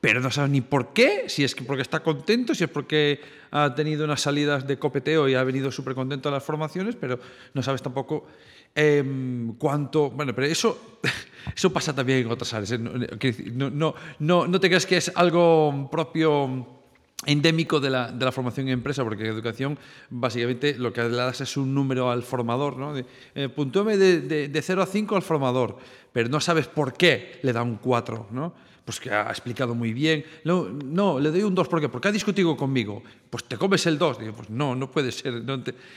[0.00, 3.20] pero no sabes ni por qué, si es que porque está contento, si es porque
[3.50, 7.18] ha tenido unas salidas de copeteo y ha venido súper contento a las formaciones, pero
[7.54, 8.26] no sabes tampoco
[8.74, 10.10] em, cuánto...
[10.10, 11.00] Bueno, pero eso,
[11.56, 12.72] eso pasa también en otras áreas.
[12.72, 12.78] ¿eh?
[12.78, 16.84] No, no, no, no te creas que es algo propio
[17.24, 19.78] endémico de la, de la, formación en empresa, porque en educación
[20.10, 22.92] básicamente lo que le das es un número al formador, ¿no?
[22.92, 25.78] De, eh, de, de, de 0 a 5 al formador,
[26.12, 28.52] pero no sabes por qué le da un 4, ¿no?
[28.86, 30.24] pues que ha explicado muy bien.
[30.44, 31.88] No, no le doy un 2 ¿por qué?
[31.88, 33.02] Porque ha discutido conmigo.
[33.28, 34.20] Pues te comes el 2.
[34.20, 35.42] Digo, pues no, no puede ser.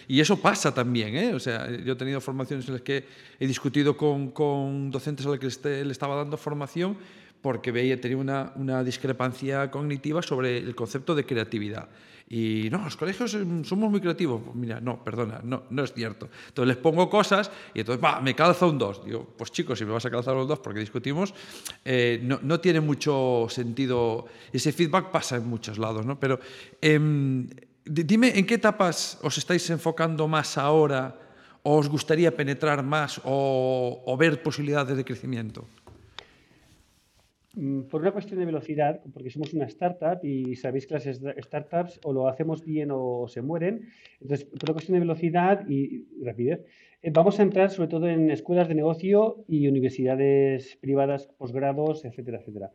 [0.08, 1.15] Y eso pasa también.
[1.15, 1.36] ¿eh?
[1.36, 3.05] O sea, yo he tenido formaciones en las que
[3.39, 6.97] he discutido con, con docentes a los que le estaba dando formación
[7.41, 11.89] porque veía, tenía una, una discrepancia cognitiva sobre el concepto de creatividad.
[12.32, 13.32] Y no, los colegios
[13.63, 14.41] somos muy creativos.
[14.43, 16.30] Pues mira, no, perdona, no, no es cierto.
[16.47, 19.06] Entonces les pongo cosas y entonces, va, me calza un 2.
[19.06, 21.34] Digo, pues chicos, si me vas a calzar un 2 porque discutimos,
[21.84, 24.28] eh, no, no, tiene mucho sentido.
[24.54, 26.19] Ese feedback pasa en muchos lados, ¿no?
[26.19, 26.39] Pero
[26.82, 27.47] em,
[27.84, 31.19] dime, ¿en qué etapas os estáis enfocando más ahora?
[31.63, 35.67] ¿O os gustaría penetrar más o, o ver posibilidades de crecimiento?
[37.60, 42.00] Mm, por una cuestión de velocidad, porque somos una startup y sabéis que las startups
[42.06, 43.89] o lo hacemos bien o se mueren.
[44.22, 46.65] Entonces, por una cuestión de velocidad y rapidez,
[47.02, 52.39] eh, vamos a entrar sobre todo en escuelas de negocio y universidades privadas, posgrados, etcétera,
[52.39, 52.72] etcétera.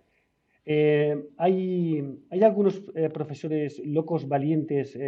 [0.66, 2.04] Eh, hay,
[2.42, 4.98] algunos eh, profesores locos, valientes,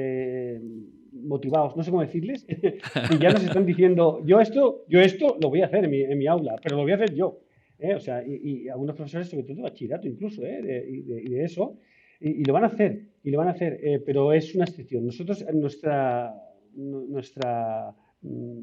[1.13, 5.51] motivados, no sé cómo decirles, que ya nos están diciendo, yo esto, yo esto lo
[5.51, 7.41] voy a hacer en mi aula, pero lo voy a hacer yo.
[7.79, 7.95] ¿Eh?
[7.95, 10.63] o sea, y, algunos profesores, sobre todo de bachillerato incluso, ¿eh?
[10.63, 11.79] de, de, eso,
[12.21, 15.05] y, lo van a hacer, y lo van a hacer, eh, pero es una excepción.
[15.05, 16.35] Nosotros, nuestra,
[16.75, 18.59] nuestra mm,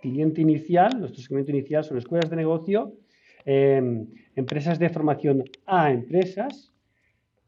[0.00, 2.94] cliente inicial, nuestro segmento inicial son escuelas de negocio,
[3.44, 4.06] em,
[4.36, 6.72] empresas de formación a empresas,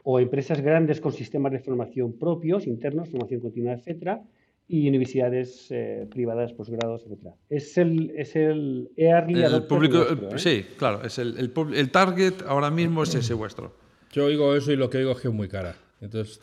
[0.04, 4.22] o empresas grandes con sistemas de formación propios, internos, formación continua, etcétera,
[4.66, 7.34] y universidades eh, privadas, posgrados, etc.
[7.50, 10.38] Es el, es el early el público, ¿eh?
[10.38, 13.74] Sí, claro, es el, el, el, target ahora mismo es ese vuestro.
[14.12, 15.76] Yo oigo eso y lo que oigo es que es muy cara.
[16.00, 16.40] Entonces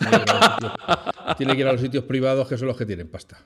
[1.38, 3.38] tiene que ir a los sitios, privados que son los que tienen pasta.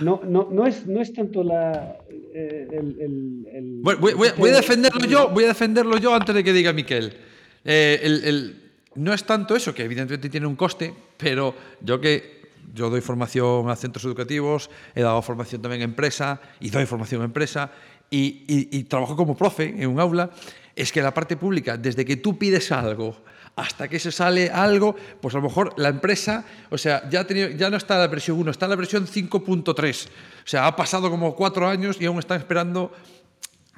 [0.00, 1.98] No, no, no, es, no es tanto la.
[2.34, 6.52] Eh, el, voy, voy, voy, a defenderlo yo, voy a defenderlo yo antes de que
[6.52, 7.12] diga Miquel.
[7.64, 8.62] el,
[8.94, 12.37] no es tanto eso, que evidentemente tiene un coste, pero yo que
[12.74, 17.22] yo doy formación a centros educativos, he dado formación también a empresa y doy formación
[17.22, 17.70] a empresa
[18.10, 20.30] y, trabajo como profe en un aula,
[20.74, 23.16] es que la parte pública, desde que tú pides algo
[23.56, 27.70] hasta que se sale algo, pues a lo mejor la empresa, o sea, ya, ya
[27.70, 30.06] no está en la versión 1, está en la versión 5.3.
[30.06, 30.10] O
[30.44, 32.92] sea, ha pasado como cuatro años y aún están esperando.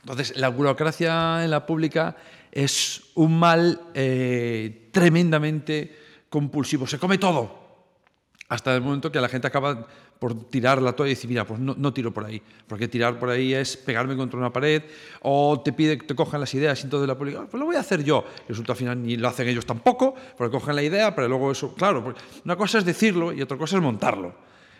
[0.02, 2.16] Entonces, la burocracia en la pública
[2.52, 5.96] es un mal eh, tremendamente
[6.28, 6.86] compulsivo.
[6.86, 7.59] Se come todo.
[8.50, 9.86] Hasta el momento que la gente acaba
[10.18, 12.42] por tirar la toalla y decir, mira, pues no, tiro por ahí.
[12.66, 14.82] Porque tirar por ahí es pegarme contra una pared
[15.22, 17.46] o te pide que te cojan las ideas y de la pública.
[17.48, 18.24] Pues lo voy a hacer yo.
[18.46, 21.52] Y resulta al final ni lo hacen ellos tampoco, porque cogen la idea, pero luego
[21.52, 22.12] eso, claro,
[22.44, 24.34] una cosa es decirlo y otra cosa es montarlo.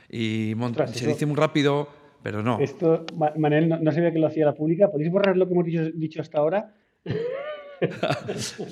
[0.09, 1.89] Y montar, se dice muy rápido,
[2.25, 2.59] pero no.
[2.59, 3.07] Esto,
[3.37, 4.91] Manel, no, sabía que lo hacía la pública.
[4.91, 6.75] ¿Podéis borrar lo que hemos dicho hasta ahora?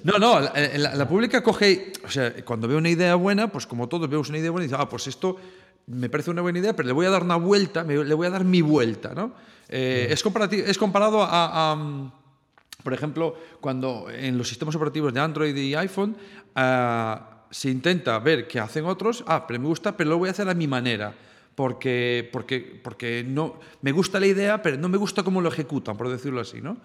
[0.05, 4.09] No, no, la, pública coge, o sea, cuando ve una idea buena, pues como todos
[4.09, 5.37] vemos una idea buena y dice, ah, pues esto
[5.87, 8.31] me parece una buena idea, pero le voy a dar una vuelta, le voy a
[8.31, 9.33] dar mi vuelta, ¿no?
[9.69, 12.03] Eh, es, es comparado a,
[12.83, 16.17] por ejemplo, cuando en los sistemas operativos de Android y iPhone
[16.55, 20.33] ah, se intenta ver qué hacen otros, ah, pero me gusta, pero lo voy a
[20.33, 21.15] hacer a mi manera
[21.59, 25.97] porque, porque, porque no, me gusta la idea, pero no me gusta cómo lo ejecutan,
[25.97, 26.77] por decirlo así, ¿no?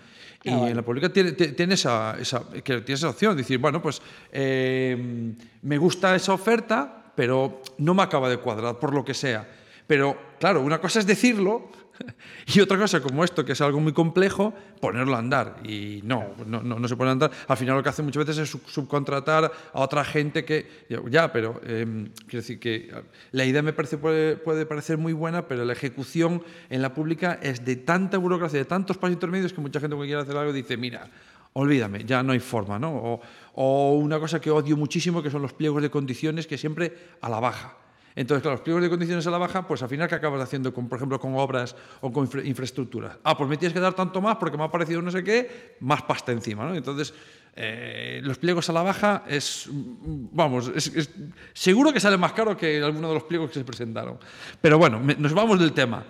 [0.43, 3.83] y ah, en la pública tiene, tiene, esa, esa, que tiene esa opción, decir, bueno,
[3.83, 9.13] pues eh, me gusta esa oferta, pero no me acaba de cuadrar, por lo que
[9.13, 9.47] sea.
[9.85, 11.69] Pero, claro, una cosa es decirlo
[12.53, 15.57] Y otra cosa como esto, que es algo muy complejo, ponerlo a andar.
[15.63, 17.31] Y no, no, no, se pone a andar.
[17.47, 21.61] Al final lo que hace muchas veces es subcontratar a otra gente que, ya, pero
[21.65, 22.93] em, quiero decir que
[23.31, 27.39] la idea me parece, puede, puede, parecer muy buena, pero la ejecución en la pública
[27.41, 30.53] es de tanta burocracia, de tantos pasos intermedios que mucha gente que quiere hacer algo
[30.53, 31.09] dice, mira,
[31.53, 32.93] olvídame, ya no hay forma, ¿no?
[32.93, 33.21] O,
[33.55, 37.29] o una cosa que odio muchísimo, que son los pliegos de condiciones, que siempre a
[37.29, 37.82] la baja.
[38.15, 40.73] Entonces, claro, los pliegos de condiciones a la baja, pues al final, ¿qué acabas haciendo,
[40.73, 43.17] con, por ejemplo, con obras o con infraestructuras?
[43.23, 45.77] Ah, pues me tienes que dar tanto más porque me ha parecido no sé qué,
[45.79, 46.75] más pasta encima, ¿no?
[46.75, 47.13] Entonces,
[47.55, 51.09] eh, los pliegos a la baja es, vamos, es,
[51.53, 54.19] seguro que sale más caro que alguno de los pliegos que se presentaron.
[54.61, 56.03] Pero bueno, nos vamos del tema.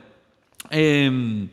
[0.69, 1.49] Em,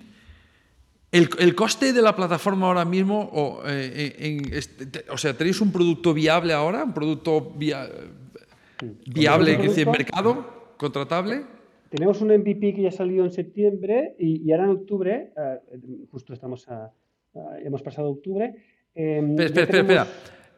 [1.12, 6.52] el, coste de la plataforma ahora mismo, eh, este, o sea, ¿tenéis un producto viable
[6.52, 6.84] ahora?
[6.84, 8.19] ¿Un producto viable?
[9.06, 11.44] Viable que en mercado, contratable.
[11.90, 16.68] Tenemos un MVP que ya salió en septiembre y, ahora en octubre, eh, justo estamos
[16.68, 16.92] a,
[17.64, 18.54] hemos pasado octubre.
[18.94, 20.06] Em, espera, espera, espera,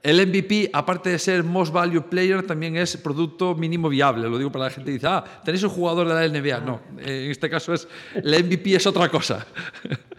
[0.02, 4.28] El MVP, aparte de ser Most Value Player, también es producto mínimo viable.
[4.28, 6.60] Lo digo para la gente que dice, ah, tenéis un jugador de la NBA.
[6.60, 9.46] No, en este caso es, el MVP es otra cosa.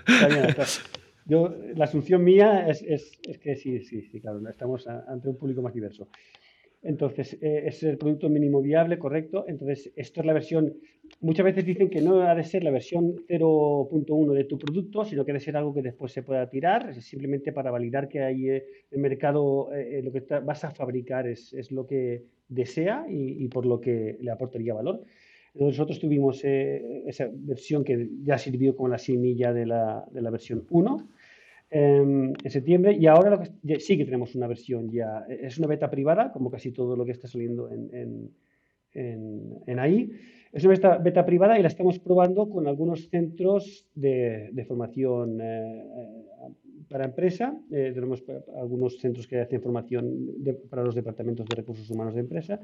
[1.25, 5.37] Yo, la asunción mía es, es, es, que sí, sí, sí, claro, estamos ante un
[5.37, 6.09] público más diverso.
[6.83, 9.45] Entonces, eh, es el producto mínimo viable, correcto.
[9.47, 10.73] Entonces, esto es la versión,
[11.21, 15.23] muchas veces dicen que no ha de ser la versión 0.1 de tu producto, sino
[15.23, 18.49] que debe ser algo que después se pueda tirar, es simplemente para validar que hay
[18.49, 23.65] eh, el mercado, eh, lo que vas a fabricar es, lo que desea y, por
[23.65, 25.03] lo que le aportaría valor.
[25.55, 30.65] Nosotros tuvimos esa versión que ya sirvió como la semilla de la, de la versión
[30.69, 31.07] 1
[31.69, 35.89] en septiembre y ahora lo que, sí que tenemos una versión ya, es una beta
[35.89, 38.29] privada, como casi todo lo que está saliendo en,
[38.93, 40.11] en, en, ahí.
[40.51, 45.39] Es una beta, beta, privada y la estamos probando con algunos centros de, de formación
[45.41, 45.83] eh,
[46.89, 47.57] para empresa.
[47.71, 48.23] Eh, tenemos
[48.55, 50.27] algunos centros que hacen formación
[50.69, 52.59] para los departamentos de recursos humanos de empresa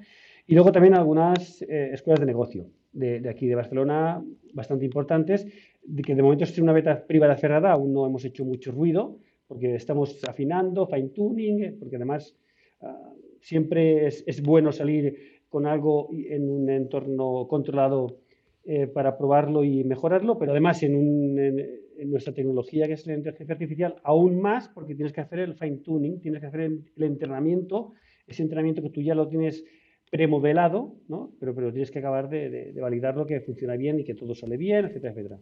[0.46, 5.48] y luego también algunas eh, escuelas de negocio de, de, aquí de Barcelona bastante importantes
[6.04, 9.76] que de momento es una beta privada cerrada, aún no hemos hecho mucho ruido, porque
[9.76, 12.36] estamos afinando, fine tuning, porque además
[12.82, 18.20] ah, siempre es, bueno salir con algo en un entorno controlado
[18.64, 23.96] eh, para probarlo y mejorarlo, pero además en, nuestra tecnología que es la inteligencia artificial,
[24.04, 27.94] aún más porque tienes que hacer el fine tuning, tienes que hacer el, entrenamiento,
[28.26, 29.66] ese entrenamiento que tú ya lo tienes
[30.10, 31.34] premodelado, ¿no?
[31.40, 34.34] pero, pero tienes que acabar de, de, de validarlo que funciona bien y que todo
[34.34, 35.40] sale bien, etcétera, etcétera.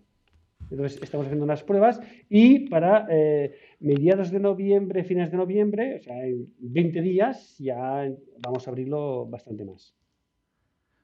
[0.69, 1.99] Entonces, estamos haciendo unas pruebas
[2.29, 8.05] y para eh, mediados de noviembre, fines de noviembre, o sea, en 20 días, ya
[8.39, 9.95] vamos a abrirlo bastante más.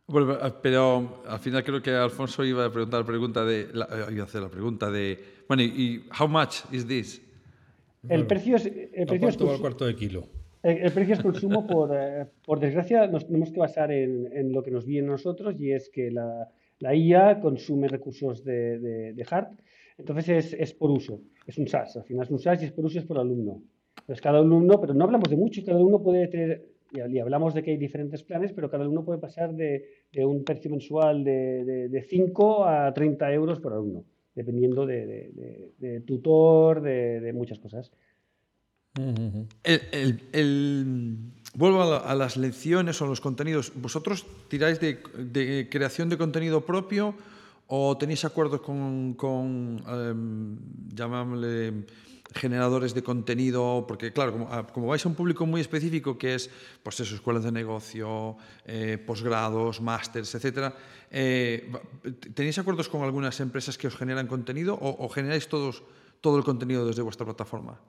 [0.06, 4.24] Bueno, pero al final creo que Alfonso iba a preguntar la pregunta de, eh, iba
[4.24, 7.22] a hacer la pregunta de, bueno, ¿y how much is this?
[8.10, 10.28] El precio es, el precio es cuarto de kilo.
[10.62, 14.64] El, precio es consumo, por, eh, por desgracia, nos tenemos que basar en, en, lo
[14.64, 19.48] que nos viene nosotros y es que la, la IA consume recursos de, de, hard,
[19.98, 22.86] entonces es, por uso, es un SaaS, al final es un SaaS y es por
[22.86, 23.62] uso, es por alumno.
[24.00, 27.64] Entonces cada alumno, pero no hablamos de mucho, cada uno puede tener y, hablamos de
[27.64, 29.84] que hay diferentes planes, pero cada uno puede pasar de,
[30.18, 34.06] un precio mensual de, de, 5 a 30 euros por alumno,
[34.36, 37.92] dependiendo de, tutor, de, muchas cosas.
[39.64, 40.22] el,
[41.54, 43.72] vuelvo a, las lecciones o los contenidos.
[43.76, 47.16] ¿Vosotros tiráis de, creación de contenido propio
[47.68, 50.58] o tenéis acuerdos con, con em,
[52.36, 56.50] generadores de contenido, porque claro, ah, como, vais a un público muy específico que es,
[56.82, 60.76] pues eso, escuelas de negocio, eh, posgrados, másters, etcétera,
[61.12, 61.72] eh,
[62.34, 65.84] ¿tenéis acuerdos con algunas empresas que os generan contenido o, generáis todos,
[66.22, 67.80] todo el contenido desde vuestra plataforma?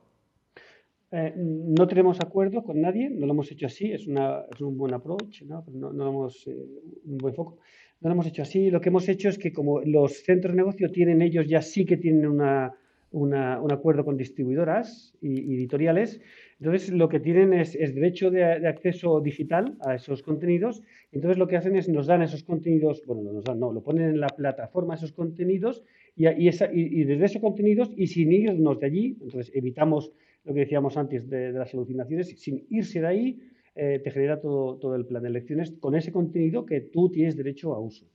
[1.16, 4.76] Eh, no tenemos acuerdo con nadie, no lo hemos hecho así, es, una, es un
[4.76, 7.58] buen approach, no, no, no hemos, un buen foco.
[8.00, 10.56] No lo hemos hecho así, lo que hemos hecho es que como los centros de
[10.56, 12.74] negocio tienen ellos ya sí que tienen una,
[13.12, 16.20] un acuerdo con distribuidoras y, editoriales.
[16.58, 20.82] Entonces, lo que tienen es, derecho de, acceso digital a esos contenidos.
[21.12, 23.82] Entonces, lo que hacen es nos dan esos contenidos, bueno, no nos dan, no, lo
[23.82, 25.84] ponen en la plataforma esos contenidos
[26.16, 30.12] y, y, desde esos contenidos y sin irnos de allí, entonces evitamos
[30.44, 33.40] lo que decíamos antes de, las alucinaciones, sin irse de ahí,
[33.74, 37.36] eh, te genera todo, todo el plan de lecciones con ese contenido que tú tienes
[37.36, 38.06] derecho a uso.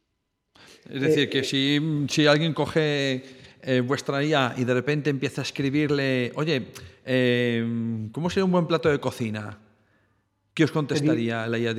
[0.90, 3.24] Es decir, eh, que si, si alguien coge
[3.62, 6.68] eh, vuestra IA y de repente empieza a escribirle, oye,
[7.06, 9.60] eh, ¿cómo sería un buen plato de cocina?
[10.54, 11.74] ¿Qué os contestaría la IA?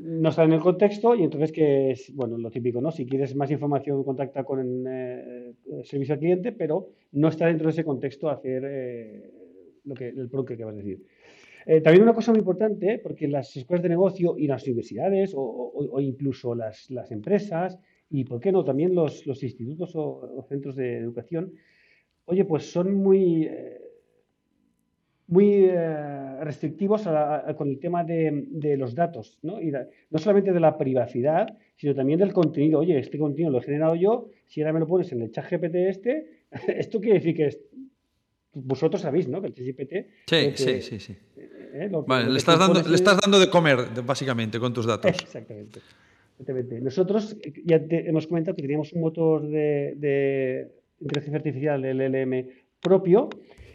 [0.00, 2.90] No está en el contexto y entonces que es, bueno, lo típico, ¿no?
[2.90, 7.72] Si quieres más información, contacta con el, servicio al cliente, pero no está dentro de
[7.72, 8.64] ese contexto hacer
[9.88, 11.04] lo que, el pro que vas a decir.
[11.82, 16.54] también una cosa muy importante, porque las escuelas de negocio y las universidades o, incluso
[16.54, 17.78] las, las, empresas
[18.10, 21.52] y, ¿por qué no?, también los, los institutos o, centros de educación,
[22.26, 23.80] oye, pues son muy, eh,
[25.28, 27.06] muy eh, restrictivos
[27.56, 29.60] con el tema de, de los datos, ¿no?
[29.60, 32.80] Y no solamente de la privacidad, sino también del contenido.
[32.80, 35.50] Oye, este contenido lo he generado yo, si ahora me lo pones en el chat
[35.50, 36.26] GPT este,
[36.68, 37.60] esto quiere decir que es,
[38.64, 39.40] vosotros sabéis, ¿no?
[39.40, 39.92] Que el chat GPT...
[40.26, 41.16] Sí, sí, sí, sí.
[41.36, 45.10] Eh, vale, le, estás dando, le estás dando de comer, básicamente, con tus datos.
[45.10, 45.80] Exactamente.
[46.80, 52.48] Nosotros ya hemos comentado que teníamos un motor de, inteligencia artificial, el LLM,
[52.80, 53.28] propio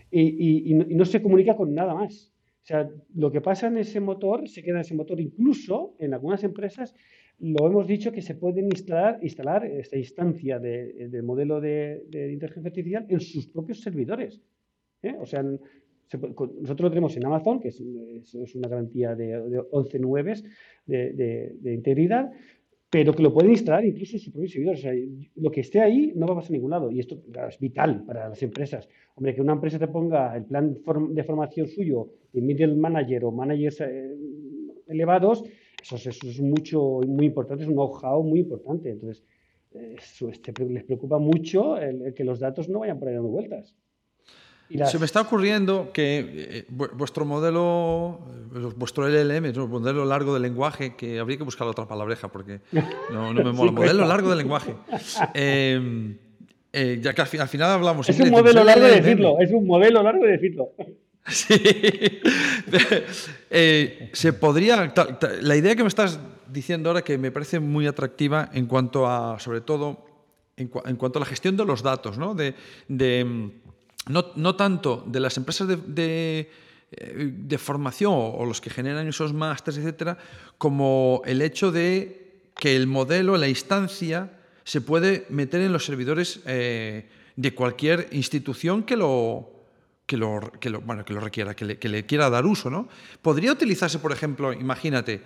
[0.09, 2.31] y, no, se comunica con nada más.
[2.63, 5.19] O sea, lo que pasa en ese motor se queda en ese motor.
[5.19, 6.95] Incluso en algunas empresas
[7.39, 13.05] lo hemos dicho que se pueden instalar, instalar esta instancia de, modelo de, inteligencia artificial
[13.09, 14.41] en sus propios servidores.
[15.03, 15.15] ¿Eh?
[15.19, 17.79] O sea, nosotros lo tenemos en Amazon, que es,
[18.55, 20.43] una garantía de, 11 nubes
[20.85, 22.31] de, integridad,
[22.89, 24.79] pero que lo pueden instalar incluso sus propios servidores.
[24.79, 24.93] O sea,
[25.35, 28.03] lo que esté ahí no va a pasar a ningún lado y esto es vital
[28.05, 28.87] para las empresas.
[29.15, 33.31] Hombre, que una empresa te ponga el plan de formación suyo de middle manager o
[33.31, 34.15] managers eh,
[34.87, 35.43] elevados,
[35.81, 38.91] eso, es mucho, muy importante, es un know-how muy importante.
[38.91, 39.23] Entonces,
[39.73, 43.75] eso, este, les preocupa mucho el, que los datos no vayan por ahí dando vueltas.
[44.89, 48.19] Se me está ocurriendo que eh, vuestro modelo,
[48.55, 52.27] eh, vuestro LLM, es un modelo largo de lenguaje, que habría que buscar otra palabreja
[52.29, 52.61] porque
[53.11, 53.71] no, me mola.
[53.71, 54.73] modelo largo de lenguaje.
[55.33, 56.17] Em,
[56.71, 58.09] eh, ya que al, final hablamos.
[58.09, 60.69] Es un modelo largo de decirlo, es un modelo largo de decirlo.
[61.25, 61.55] Sí.
[64.11, 64.93] se podría.
[65.39, 66.19] La idea que me estás
[66.51, 70.05] diciendo ahora que me parece muy atractiva en cuanto a, sobre todo,
[70.57, 72.35] en, cuanto a la gestión de los datos, ¿no?
[72.35, 72.55] de
[74.07, 76.49] no, tanto de las empresas de,
[76.91, 80.17] eh, formación o los que generan esos másteres, etcétera,
[80.57, 84.31] como el hecho de que el modelo, la instancia,
[84.63, 89.53] se puede meter en los servidores eh, de cualquier institución que lo,
[90.05, 92.69] que lo, que lo, bueno, que lo requiera, que le, que le, quiera dar uso.
[92.69, 92.87] ¿no?
[93.21, 95.21] Podría utilizarse, por ejemplo, imagínate,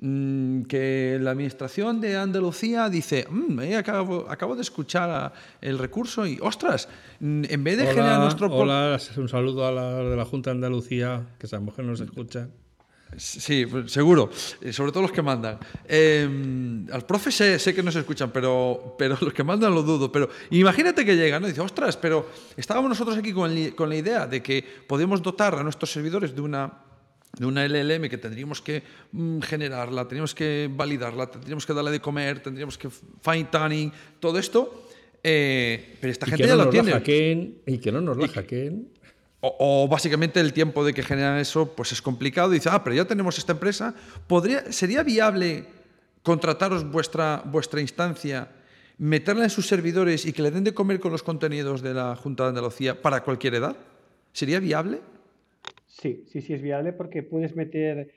[0.00, 6.88] que la administración de Andalucía dice, mm, acabo, acabo, de escuchar el recurso y, ostras,
[7.20, 8.46] mm, en vez de generar nuestro...
[8.50, 12.48] Hola, un saludo a la de la Junta de Andalucía, que esa mujer nos escucha.
[13.16, 14.30] Sí, pues, seguro,
[14.62, 15.58] eh, sobre todo los que mandan.
[15.84, 20.10] Eh, al profe sé, sé, que nos escuchan, pero, pero los que mandan lo dudo.
[20.10, 21.48] Pero imagínate que llegan ¿no?
[21.48, 25.56] y dice, ostras, pero estábamos nosotros aquí con, con la idea de que podemos dotar
[25.56, 26.72] a nuestros servidores de una
[27.38, 32.00] de una LLM que tendríamos que mm, generarla, tendríamos que validarla, tendríamos que darle de
[32.00, 34.86] comer, tendríamos que fine tuning, todo esto.
[35.22, 36.92] Eh, pero esta gente ya lo tiene.
[37.66, 38.88] y que no nos la hackeen.
[39.42, 42.52] O, básicamente el tiempo de que generan eso pues es complicado.
[42.52, 43.94] Y dice, ah, pero ya tenemos esta empresa.
[44.26, 45.64] ¿Podría, ¿Sería viable
[46.22, 48.50] contrataros vuestra, vuestra instancia,
[48.98, 52.16] meterla en sus servidores y que le den de comer con los contenidos de la
[52.16, 53.76] Junta de Andalucía para cualquier edad?
[54.32, 55.00] ¿Sería viable?
[56.00, 58.08] Sí, sí, sí es viable porque puedes meter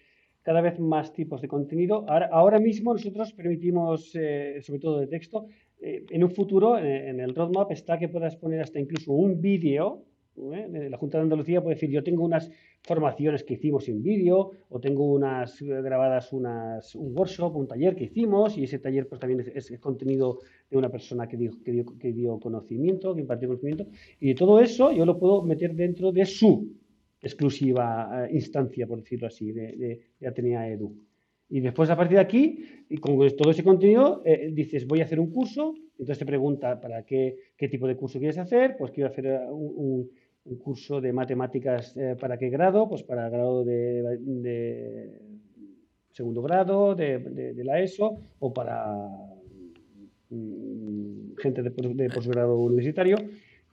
[0.41, 2.05] cada vez más tipos de contenido.
[2.07, 5.47] Ahora, mismo nosotros permitimos, eh, sobre todo de texto,
[5.81, 10.05] eh, en un futuro, en, el roadmap está que puedas poner hasta incluso un vídeo.
[10.53, 10.87] ¿eh?
[10.89, 12.49] La Junta de Andalucía puede decir, yo tengo unas
[12.83, 18.05] formaciones que hicimos en vídeo o tengo unas grabadas unas, un workshop, un taller que
[18.05, 21.71] hicimos y ese taller pues también es, es contenido de una persona que dio, que,
[21.71, 23.87] dio, que dio conocimiento, que impartió conocimiento
[24.19, 26.82] y todo eso yo lo puedo meter dentro de su
[27.23, 30.93] exclusiva eh, instancia, por decirlo así, de, Atenea Edu.
[31.49, 35.05] Y después, a partir de aquí, y con todo ese contenido, eh, dices, voy a
[35.05, 38.91] hacer un curso, entonces te pregunta para qué, qué tipo de curso quieres hacer, pues
[38.91, 40.09] quiero hacer eh, un,
[40.61, 45.09] curso de matemáticas para qué grado, pues para grado de,
[46.11, 48.93] segundo grado, de, la ESO, o para
[50.29, 53.15] mm, gente de, posgrado universitario,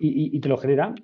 [0.01, 0.95] y, y, te lo genera.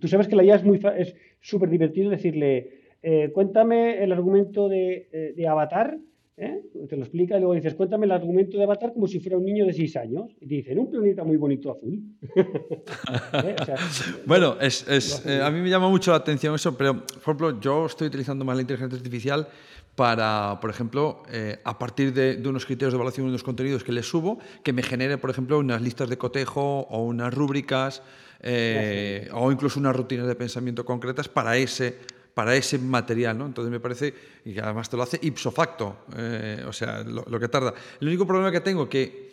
[0.00, 4.68] tú sabes que la IA es muy es súper divertido decirle, eh, cuéntame el argumento
[4.68, 5.98] de, eh, Avatar,
[6.36, 6.62] ¿eh?
[6.88, 9.44] te lo explica y luego dices, cuéntame el argumento de Avatar como si fuera un
[9.44, 10.30] niño de 6 años.
[10.40, 12.00] Y te dice, en un planeta muy bonito azul.
[14.26, 18.06] bueno, es, a mí me llama mucho la atención eso, pero por ejemplo, yo estoy
[18.06, 19.48] utilizando más la inteligencia artificial
[19.96, 21.22] para, por ejemplo,
[21.64, 24.82] a partir de, unos criterios de evaluación de unos contenidos que le subo, que me
[24.82, 28.02] genere, por ejemplo, unas listas de cotejo o unas rúbricas
[28.42, 31.96] eh, o incluso unas rutinas de pensamiento concretas para ese,
[32.34, 33.38] para ese material.
[33.38, 33.46] ¿no?
[33.46, 34.14] Entonces me parece,
[34.44, 37.72] y además te lo hace ipso facto, eh, o sea, lo, que tarda.
[38.00, 39.31] El único problema que tengo que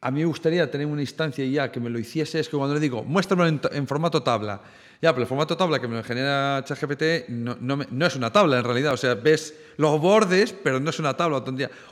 [0.00, 2.74] a mí me gustaría tener una instancia ya que me lo hiciese es que cuando
[2.74, 4.62] le digo, muéstrame en formato tabla,
[5.00, 8.64] ya, pero el formato tabla que me genera ChatGPT no, no, es una tabla en
[8.64, 8.94] realidad.
[8.94, 11.40] O sea, ves los bordes, pero no es una tabla.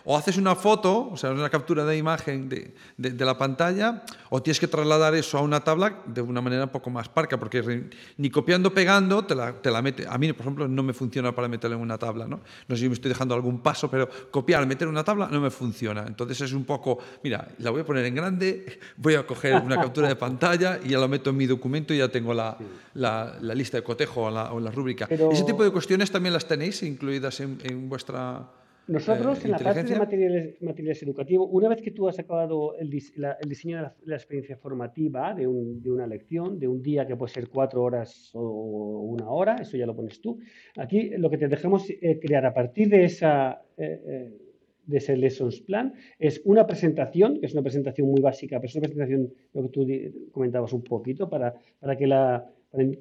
[0.05, 4.43] O haces una foto, o sea, una captura de imagen de, de, la pantalla, o
[4.43, 7.89] tienes que trasladar eso a una tabla de una manera un poco más parca, porque
[8.17, 10.05] ni copiando, pegando, te la, te la mete.
[10.09, 12.27] A mí, por ejemplo, no me funciona para meterlo en una tabla.
[12.27, 12.41] ¿no?
[12.67, 15.41] no sé si me estoy dejando algún paso, pero copiar, meter en una tabla no
[15.41, 16.05] me funciona.
[16.09, 18.67] Entonces es un poco, mira, la voy a poner en grande,
[18.97, 21.99] voy a coger una captura de pantalla y ya lo meto en mi documento y
[21.99, 22.59] ya tengo la
[22.97, 25.07] la, lista de cotejo o la, la rúbrica.
[25.11, 28.49] ¿Ese tipo de cuestiones también las tenéis incluidas en, vuestra...
[28.89, 32.89] Nosotros, en la parte de materiales, materiales, educativos, una vez que tú has acabado el,
[32.89, 37.17] el diseño de la, experiencia formativa de, un, de, una lección, de un día que
[37.17, 40.39] puede ser cuatro horas o una hora, eso ya lo pones tú.
[40.77, 43.61] Aquí lo que te dejamos eh, crear a partir de esa...
[43.77, 44.46] Eh, eh,
[44.87, 48.77] de ese Lessons Plan es una presentación, que es una presentación muy básica, pero es
[48.77, 49.87] una presentación, lo que tú
[50.33, 52.47] comentabas un poquito, para, para que la,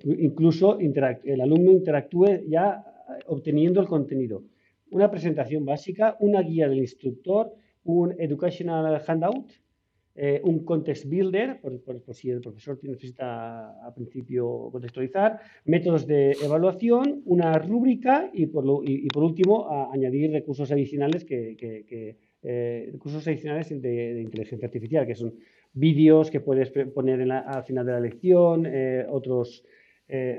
[0.03, 4.43] incluso el alumno interactúe ya eh, obteniendo el contenido.
[4.91, 9.51] Una presentación básica, una guía del instructor, un educational handout,
[10.17, 11.73] eh, un context builder, por,
[12.13, 19.67] si el profesor necesita a principio contextualizar, métodos de evaluación, una rúbrica y por, último
[19.91, 21.57] añadir recursos adicionales que,
[22.41, 25.35] eh, recursos adicionales de, inteligencia artificial, que son
[25.73, 29.65] vídeos que puedes poner al final de la lección, eh, otros,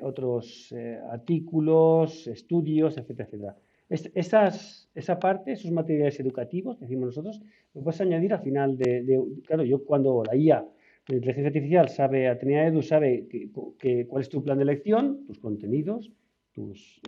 [0.03, 0.75] otros
[1.11, 3.57] artículos, estudios, etcétera, etcétera.
[3.89, 7.41] Esas, esa parte, esos materiales educativos decimos nosotros,
[7.75, 10.67] lo puedes añadir al final de, claro, yo cuando la IA,
[11.09, 15.39] la inteligencia artificial, sabe, Atenea Edu sabe que, cuál es tu plan de lección, tus
[15.39, 16.11] contenidos,
[16.53, 17.01] tus,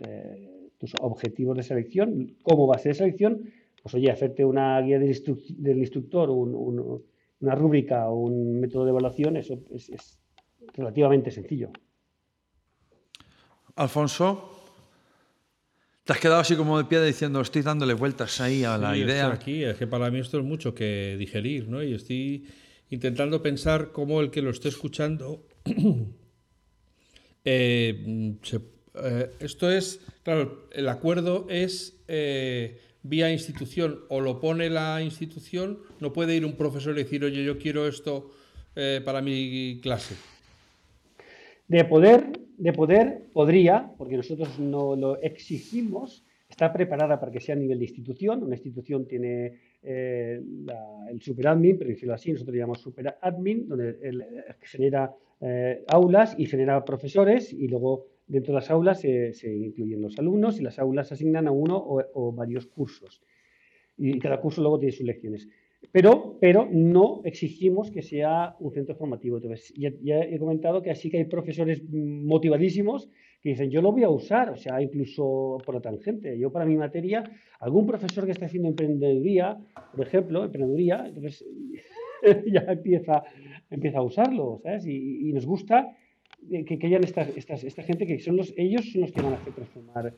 [0.77, 3.49] tus objetivos de selección, cómo va a ser esa lección,
[3.81, 7.03] pues oye, hacerte una guía del, instructor, un
[7.41, 10.19] una rúbrica o un método de evaluación, eso es,
[10.73, 11.71] relativamente sencillo.
[13.75, 14.58] Alfonso,
[16.09, 19.31] te has quedado así como de pie diciendo, estoy dándole vueltas ahí a la idea.
[19.31, 21.83] Aquí, es que para mí esto es mucho que digerir, ¿no?
[21.83, 22.47] Y estoy
[22.89, 25.45] intentando pensar cómo el que lo esté escuchando.
[27.45, 28.35] Eh,
[28.95, 35.79] eh, esto es, claro, el acuerdo es eh, vía institución o lo pone la institución,
[36.01, 38.29] no puede ir un profesor y decir, oye, yo quiero esto
[39.05, 40.15] para mi clase.
[41.69, 47.55] De poder, de poder, podría, porque nosotros no lo exigimos, está preparada para que sea
[47.55, 48.43] a nivel de institución.
[48.43, 50.41] Una institución tiene eh,
[51.09, 53.95] el superadmin, por decirlo así, nosotros le llamamos superadmin, donde
[54.61, 60.19] genera eh, aulas y genera profesores y luego Dentro de las aulas se, incluyen los
[60.19, 63.23] alumnos y las aulas asignan a uno o, varios cursos.
[63.97, 65.49] Y cada curso luego tiene sus lecciones.
[65.91, 69.37] Pero, pero no exigimos que sea un centro formativo.
[69.37, 73.09] Entonces, ya, he comentado que así que hay profesores motivadísimos
[73.41, 76.37] que dicen, yo lo voy a usar, o sea, incluso por la tangente.
[76.37, 77.23] Yo para mi materia,
[77.59, 79.57] algún profesor que está haciendo emprendeduría,
[79.95, 81.45] por ejemplo, emprendeduría, entonces
[82.53, 83.23] ya empieza,
[83.69, 84.85] empieza a usarlo, ¿sabes?
[84.85, 85.95] y nos gusta
[86.47, 89.35] que, que hayan esta, esta, gente que son los, ellos son los que van a
[89.35, 90.13] hacer transformar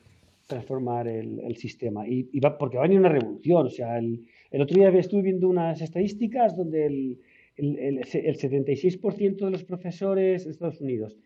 [0.48, 2.08] transformar el, sistema.
[2.08, 3.68] Y, va, porque va a venir una revolución.
[3.68, 7.20] O sea, el, el otro día estuve viendo unas estadísticas donde el,
[7.58, 11.18] el 76% de los profesores de Estados Unidos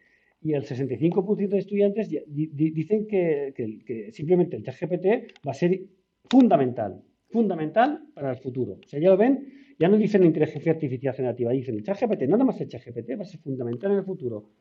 [0.46, 3.52] y el 65% de estudiantes dicen que,
[3.84, 5.06] que, simplemente el ChatGPT
[5.46, 5.82] va a ser
[6.30, 8.74] fundamental, fundamental para el futuro.
[8.74, 12.44] O sea, ya lo ven, ya no dicen inteligencia artificial generativa, dicen el ChatGPT, nada
[12.44, 14.52] más el ChatGPT va a ser fundamental en el futuro.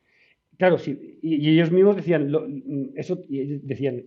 [0.57, 2.31] Claro, sí, y, ellos mismos decían,
[2.95, 4.05] eso, decían,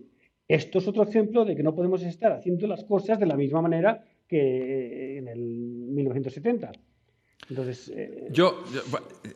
[0.49, 3.61] esto es otro ejemplo de que no podemos estar haciendo las cosas de la misma
[3.61, 6.71] manera que en el 1970.
[7.49, 8.63] Entonces, eh, yo,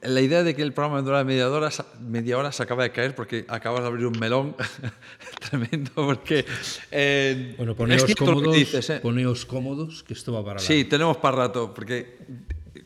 [0.02, 1.70] la idea de que el programa dura media hora,
[2.02, 4.56] media hora se acaba de caer porque acabas de abrir un melón
[5.50, 5.92] tremendo.
[5.94, 6.46] Porque,
[6.92, 9.00] eh, bueno, poneos cómodos, ¿eh?
[9.00, 12.18] poneos cómodos, que esto va para Sí, tenemos para rato, porque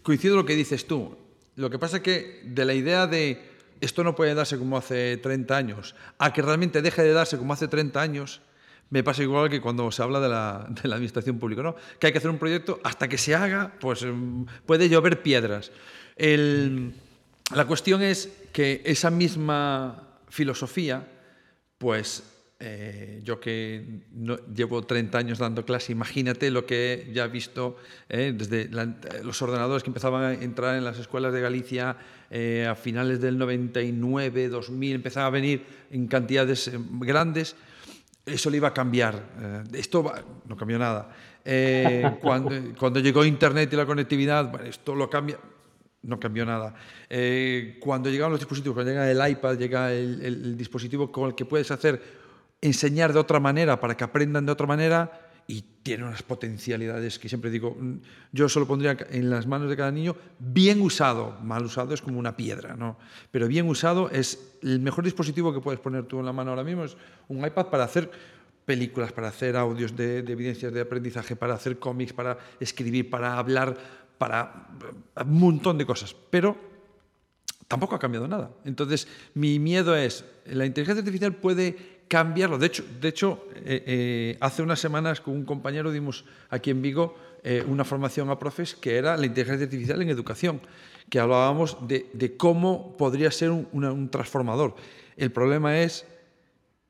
[0.03, 1.15] coincido lo que dices tú.
[1.55, 5.17] Lo que pasa es que de la idea de esto no puede darse como hace
[5.17, 8.41] 30 años, a que realmente deje de darse como hace 30 años,
[8.89, 10.61] me pasa igual que cuando se habla de la,
[10.95, 11.75] administración pública, ¿no?
[11.99, 15.71] Que hay que hacer un proyecto hasta que se haga, pues em, puede llover piedras.
[16.17, 21.07] La cuestión es que esa misma filosofía,
[21.77, 22.23] pues
[22.59, 27.77] eh, yo que no, llevo 30 años dando clase, imagínate lo que ya he visto
[28.09, 28.69] eh, desde
[29.23, 31.97] los ordenadores que empezaban a entrar en las escuelas de Galicia
[32.29, 37.55] eh, a finales del 99, 2000, empezaban a venir en cantidades grandes
[38.27, 39.15] eso le iba a cambiar.
[39.39, 40.11] Eh, esto
[40.45, 41.09] no cambió nada.
[41.43, 45.39] Eh, cuando, cuando, llegó Internet y la conectividad, esto lo cambia.
[46.03, 46.75] No cambió nada.
[47.09, 51.45] Eh, cuando llegaron los dispositivos, cuando llega el iPad, llega el dispositivo con el que
[51.45, 52.01] puedes hacer
[52.61, 57.29] enseñar de otra manera para que aprendan de otra manera, y tiene unas potencialidades que
[57.29, 57.95] siempre digo, mm,
[58.33, 62.19] yo solo pondría en las manos de cada niño, bien usado, mal usado es como
[62.19, 62.97] una piedra, ¿no?
[63.31, 66.65] Pero bien usado es el mejor dispositivo que puedes poner tú en la mano ahora
[66.65, 66.97] mismo, es
[67.29, 68.11] un iPad para hacer
[68.65, 73.77] películas, para hacer audios de, evidencias de aprendizaje, para hacer cómics, para escribir, para hablar,
[74.17, 74.67] para
[75.25, 76.13] un montón de cosas.
[76.29, 76.57] Pero
[77.69, 78.51] tampoco ha cambiado nada.
[78.65, 82.57] Entonces, mi miedo es, la inteligencia artificial puede cambiarlo.
[82.57, 86.81] De hecho, de hecho eh, eh, hace unas semanas con un compañero dimos aquí en
[86.81, 90.61] Vigo eh, una formación a profes que era la inteligencia artificial en educación,
[91.09, 94.75] que hablábamos de, cómo podría ser un transformador.
[95.15, 96.05] El problema es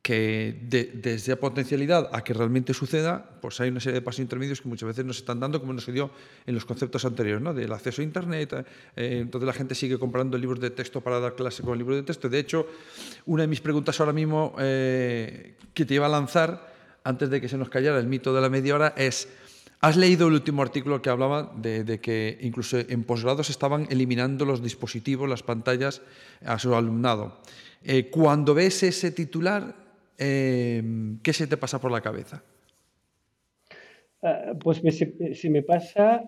[0.08, 4.62] que desde la potencialidad a que realmente suceda, pues hay una serie de pasos intermedios
[4.62, 6.12] que muchas veces no se están dando, como nos dio
[6.46, 7.54] en los conceptos anteriores, ¿no?
[7.54, 8.54] del acceso a Internet.
[8.96, 12.04] Eh, entonces la gente sigue comprando libros de texto para dar clase con libros de
[12.04, 12.30] texto.
[12.30, 12.68] De hecho,
[13.26, 17.50] una de mis preguntas ahora mismo eh, que te iba a lanzar, antes de que
[17.50, 19.28] se nos callara el mito de la media hora, es...
[19.82, 24.64] ¿Has leído el último artículo que hablaba de, que incluso en posgrados estaban eliminando los
[24.64, 26.02] dispositivos, las pantallas
[26.46, 27.42] a su alumnado?
[27.84, 29.87] Eh, cuando ves ese titular,
[30.18, 32.44] Em, ¿qué se te pasa por la cabeza?
[34.24, 36.24] Ah, pues se, me pasa,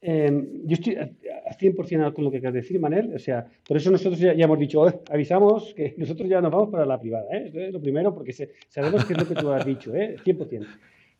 [0.00, 1.08] em, yo estoy a,
[1.56, 4.84] 100% con lo que de decir, Manel, o sea, por eso nosotros ya, hemos dicho,
[5.10, 7.70] avisamos que nosotros ya nos vamos para la privada, ¿eh?
[7.72, 8.32] lo primero, porque
[8.68, 10.16] sabemos qué es lo que tú has dicho, ¿eh?
[10.24, 10.66] 100%.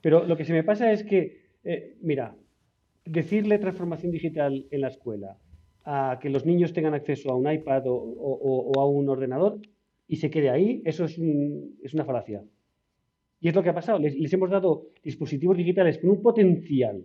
[0.00, 2.34] Pero lo que se me pasa es que, eh, mira,
[3.04, 5.38] decirle transformación digital en la escuela,
[5.84, 9.58] a que los niños tengan acceso a un iPad o a un ordenador,
[10.08, 11.18] y se quede ahí, eso es,
[11.82, 12.42] es una falacia.
[13.40, 13.98] Y es lo que ha pasado.
[13.98, 17.04] Les, hemos dado dispositivos digitales con un potencial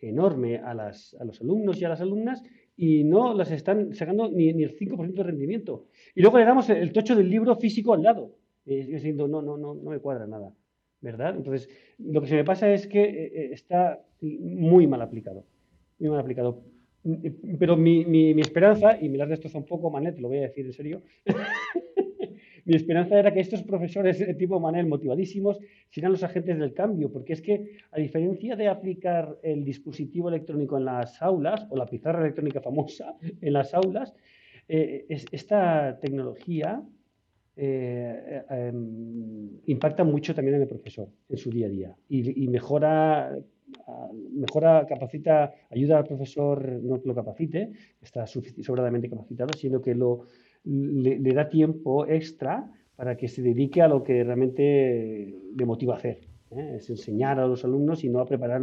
[0.00, 2.42] enorme a, las, a, los alumnos y a las alumnas
[2.76, 5.86] y no las están sacando ni, ni el 5% de rendimiento.
[6.14, 8.34] Y luego le damos el, tocho del libro físico al lado.
[8.64, 10.52] Y diciendo, no, no, no, no me cuadra nada.
[11.00, 11.36] ¿Verdad?
[11.36, 11.68] Entonces,
[11.98, 15.44] lo que se me pasa es que eh, eh, está muy mal aplicado.
[15.98, 16.62] Muy mal aplicado.
[17.58, 20.42] Pero mi, mi, mi esperanza, y me las destrozado un poco, Manet, lo voy a
[20.42, 21.02] decir en serio,
[22.68, 25.58] mi esperanza era que estos profesores de tipo Manel motivadísimos
[25.88, 30.76] sean los agentes del cambio, porque es que a diferencia de aplicar el dispositivo electrónico
[30.76, 34.14] en las aulas o la pizarra electrónica famosa en las aulas,
[34.68, 36.82] eh, esta tecnología
[37.56, 43.34] eh, em, impacta mucho también en el profesor, en su día a día, y, mejora
[44.32, 50.26] mejora, capacita, ayuda al profesor, no lo capacite, está sobradamente capacitado, sino que lo,
[50.64, 55.98] le, da tiempo extra para que se dedique a lo que realmente le motiva a
[55.98, 56.20] hacer.
[56.50, 56.76] ¿eh?
[56.76, 58.62] Es enseñar a los alumnos y no a preparar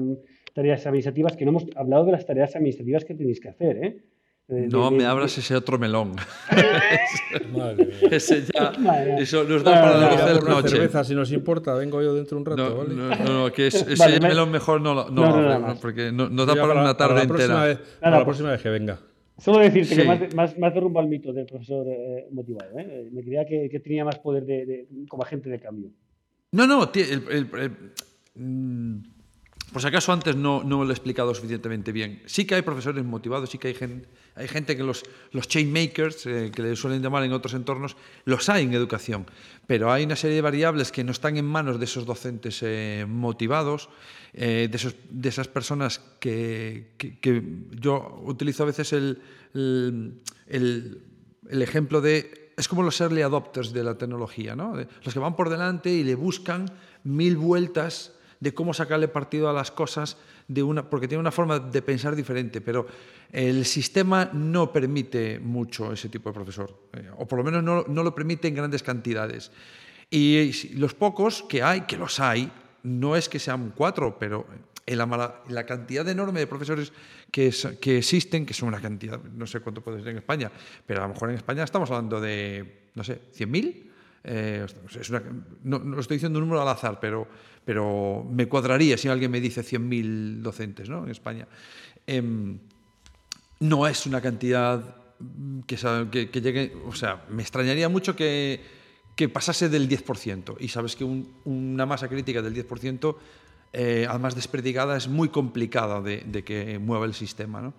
[0.53, 3.83] tareas administrativas, que no hemos hablado de las tareas administrativas que tenéis que hacer.
[3.83, 4.03] ¿eh?
[4.47, 6.15] no me abras ese otro melón.
[8.11, 8.71] ese ya,
[9.17, 10.69] eso nos da para la noche.
[10.69, 12.93] cerveza, si nos importa, vengo yo dentro un rato, no, ¿vale?
[12.93, 17.79] No, no, que ese melón mejor no, no, porque nos da para, una tarde entera.
[17.99, 18.99] para la próxima vez que venga.
[19.37, 22.79] Solo decirte que más, más, más derrumba el mito del profesor eh, motivado.
[22.79, 23.09] ¿eh?
[23.11, 25.89] Me creía que, que, tenía más poder de, como agente de cambio.
[26.51, 26.89] No, no,
[28.35, 28.97] mm,
[29.71, 32.21] por si acaso antes no, no lo he explicado suficientemente bien.
[32.25, 35.71] Sí que hay profesores motivados, sí que hay gente, hay gente que los, los chain
[35.71, 39.25] makers, eh, que le suelen llamar en otros entornos, los hay en educación,
[39.67, 43.05] pero hay una serie de variables que no están en manos de esos docentes eh,
[43.07, 43.89] motivados,
[44.33, 46.91] eh, de, esos, de, esas personas que,
[47.71, 49.21] yo utilizo a veces el,
[49.53, 51.01] el,
[51.49, 54.75] el ejemplo de es como los early adopters de la tecnología, ¿no?
[54.75, 56.71] los que van por delante y le buscan
[57.03, 60.17] mil vueltas de cómo sacarle partido a las cosas
[60.47, 62.85] de una, porque tiene una forma de pensar diferente, pero
[63.31, 67.83] el sistema no permite mucho ese tipo de profesor, eh, o por lo menos no,
[67.87, 69.51] no, lo permite en grandes cantidades.
[70.09, 72.51] Y los pocos que hay, que los hay,
[72.83, 74.45] no es que sean cuatro, pero
[74.85, 76.93] en la, la cantidad enorme de profesores
[77.31, 80.51] que, que, existen, que son una cantidad, no sé cuánto puede ser en España,
[80.85, 83.83] pero a lo mejor en España estamos hablando de, no sé, 100.000.
[84.27, 84.65] Eh,
[85.63, 87.27] no, no, estoy diciendo un número al azar, pero,
[87.65, 91.03] pero me cuadraría si alguien me dice 100.000 docentes ¿no?
[91.03, 91.47] en España.
[92.07, 92.21] Eh,
[93.59, 94.95] no es una cantidad
[95.65, 95.77] que,
[96.11, 98.61] que, que, llegue, o sea, me extrañaría mucho que,
[99.33, 100.57] pasase del 10%.
[100.59, 103.15] Y sabes que un, una masa crítica del 10%
[103.77, 107.61] eh, además desperdigada, es muy complicada de, de que mueva el sistema.
[107.61, 107.73] ¿no?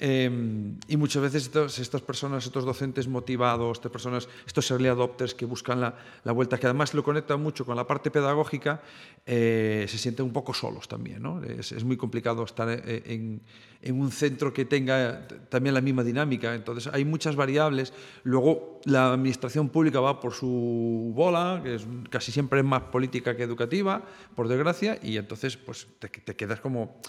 [0.00, 0.30] Eh,
[0.86, 5.80] y muchas veces estas personas, estos docentes motivados, estas personas, estos early adopters que buscan
[5.80, 8.80] la, la vuelta, que además lo conectan mucho con la parte pedagógica,
[9.26, 11.22] eh, se sienten un poco solos también.
[11.22, 11.42] ¿no?
[11.42, 13.42] Es, es, muy complicado estar eh, en,
[13.82, 16.54] en, un centro que tenga también la misma dinámica.
[16.54, 17.92] Entonces hay muchas variables.
[18.22, 21.76] Luego la administración pública va por su bola, que
[22.08, 24.04] casi siempre es más política que educativa,
[24.36, 27.00] por desgracia, y entonces pues, te quedas como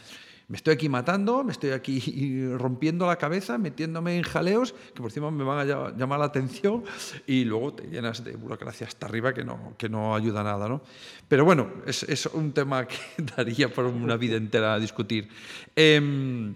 [0.49, 5.05] me estoy aquí matando, me estoy aquí rompiendo la cabeza, metiéndome en jaleos que por
[5.05, 6.83] encima me van a llamar la atención
[7.25, 10.67] y luego te llenas de burocracia hasta arriba que no, que no ayuda a nada.
[10.67, 10.81] ¿no?
[11.27, 12.97] Pero bueno, es, es un tema que
[13.37, 15.29] daría por una vida entera a discutir.
[15.75, 16.51] Eh,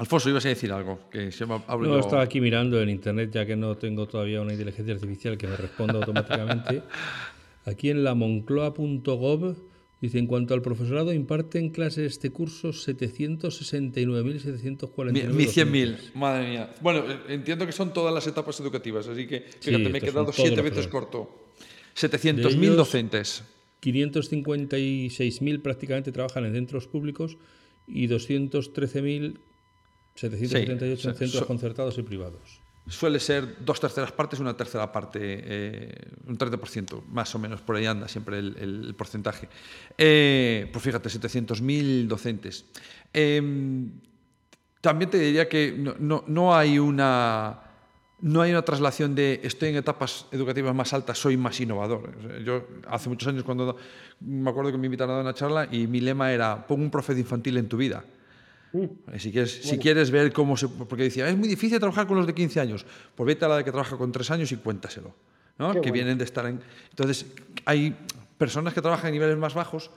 [0.00, 1.00] Alfonso, ibas a decir algo.
[1.10, 4.52] Que se me no, estaba aquí mirando en internet, ya que no tengo todavía una
[4.52, 6.82] inteligencia artificial que me responda automáticamente.
[7.66, 9.69] Aquí en la moncloa.gov
[10.00, 15.28] Dice, en cuanto al profesorado, imparten clases este curso 769.749.
[15.28, 16.72] Mi 100.000, madre mía.
[16.80, 20.00] Bueno, eh, entiendo que son todas las etapas educativas, así que fíjate, sí, me he
[20.00, 21.50] quedado siete veces corto.
[21.96, 23.42] 700.000 docentes.
[23.82, 27.36] 556.000 prácticamente trabajan en centros públicos
[27.86, 29.36] y 213.778
[30.16, 30.28] sí,
[31.08, 35.94] en centros so, concertados y privados suele ser dos terceras partes, una tercera parte, eh,
[36.26, 39.48] un 30%, más o menos, por ahí anda siempre el, el porcentaje.
[39.96, 42.64] Eh, pues fíjate, 700.000 docentes.
[43.12, 43.42] Eh,
[44.80, 47.60] también te diría que no, no, no, hay una...
[48.22, 52.44] No hay una traslación de estoy en etapas educativas más altas, soy más innovador.
[52.44, 53.78] Yo hace muchos años cuando
[54.20, 57.14] me acuerdo que me invitaron a una charla y mi lema era pon un profe
[57.14, 58.04] de infantil en tu vida.
[58.72, 59.18] Mm.
[59.18, 59.70] Si, quieres, bueno.
[59.70, 60.68] si quieres ver cómo se...
[60.68, 62.86] Porque decía, es muy difícil trabajar con los de 15 años.
[63.14, 65.14] Pues vete a la de que trabaja con 3 años y cuéntaselo.
[65.58, 65.72] ¿no?
[65.72, 65.92] Que bueno.
[65.92, 66.60] vienen de estar en...
[66.90, 67.26] Entonces,
[67.64, 67.96] hay
[68.38, 69.90] personas que trabajan en niveles más bajos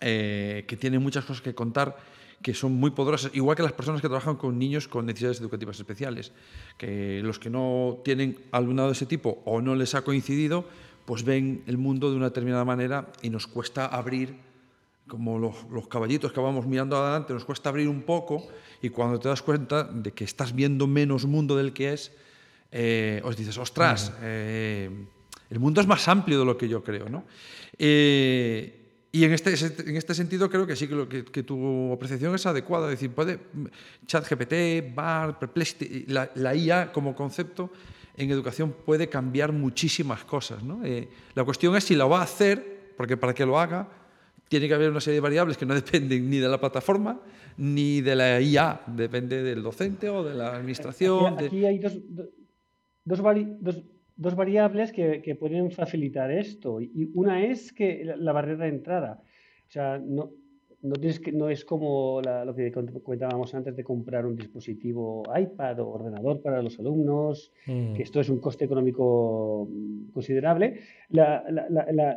[0.00, 1.96] eh, que tienen muchas cosas que contar
[2.42, 5.76] que son muy poderosas, igual que las personas que trabajan con niños con necesidades educativas
[5.76, 6.32] especiales,
[6.78, 10.64] que los que no tienen alumnado de ese tipo o no les ha coincidido,
[11.04, 14.36] pues ven el mundo de una determinada manera y nos cuesta abrir
[15.10, 18.46] como los, los, caballitos que vamos mirando adelante, nos cuesta abrir un poco
[18.80, 22.12] y cuando te das cuenta de que estás viendo menos mundo del que es,
[22.70, 24.88] eh, os dices, ostras, eh,
[25.50, 27.08] el mundo es más amplio de lo que yo creo.
[27.08, 27.24] ¿no?
[27.76, 29.52] Eh, y en este,
[29.90, 32.86] en este sentido creo que sí que, lo, que, que tu apreciación es adecuada.
[32.86, 33.40] Es decir, puede
[34.06, 37.72] ChatGPT, BAR, Perplexity, la, la, IA como concepto
[38.16, 40.62] en educación puede cambiar muchísimas cosas.
[40.62, 40.84] ¿no?
[40.84, 43.88] Eh, la cuestión es si lo va a hacer, porque para que lo haga
[44.50, 47.22] tiene que haber una serie de variables que no dependen ni de la plataforma
[47.56, 51.34] ni de la IA, depende del docente o de la administración.
[51.34, 51.98] Aquí, aquí hay dos,
[53.04, 53.82] dos, vari, dos,
[54.16, 56.80] dos variables que, que, pueden facilitar esto.
[56.80, 59.22] Y una es que la, la barrera de entrada.
[59.68, 60.32] O sea, no,
[60.82, 65.22] no, tienes que, no es como la, lo que comentábamos antes de comprar un dispositivo
[65.38, 67.92] iPad o ordenador para los alumnos, mm.
[67.94, 69.68] que esto es un coste económico
[70.12, 70.80] considerable.
[71.10, 72.16] La, la,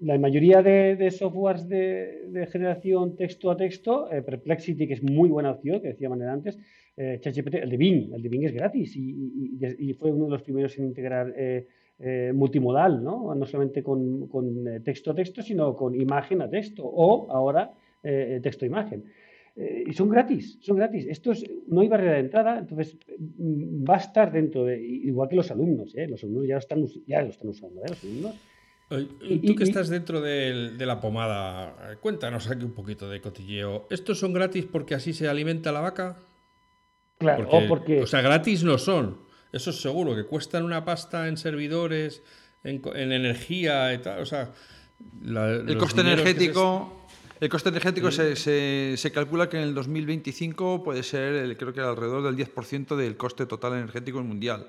[0.00, 5.28] la mayoría de, de softwares de, generación texto a texto, eh, Perplexity, que es muy
[5.28, 6.58] buena opción, que decía manera antes,
[7.00, 10.32] eh, ChatGPT, el de Bing, el de Bing es gratis y, y, fue uno de
[10.32, 11.66] los primeros en integrar eh,
[12.00, 13.32] eh multimodal, ¿no?
[13.36, 17.72] no solamente con, con, eh, texto a texto, sino con imagen a texto o ahora
[18.42, 19.04] texto a imagen.
[19.86, 21.06] y son gratis, son gratis.
[21.06, 25.28] Esto es, no hay barrera de entrada, entonces mm, va a estar dentro de, igual
[25.28, 28.34] que los alumnos, los alumnos ya lo están, ya lo están usando, los alumnos
[28.88, 33.86] Tú que estás dentro de, la pomada, cuéntanos aquí un poquito de cotilleo.
[33.90, 36.16] ¿Estos son gratis porque así se alimenta la vaca?
[37.18, 39.18] Claro, porque, o sea, gratis no son.
[39.52, 42.22] Eso es seguro, que cuestan una pasta en servidores,
[42.64, 42.80] en,
[43.12, 44.20] energía y tal.
[44.20, 44.52] O sea,
[45.22, 46.94] el coste energético.
[47.40, 48.34] El coste energético se,
[48.96, 53.16] se, calcula que en el 2025 puede ser, el, creo que alrededor del 10% del
[53.16, 54.66] coste total energético mundial.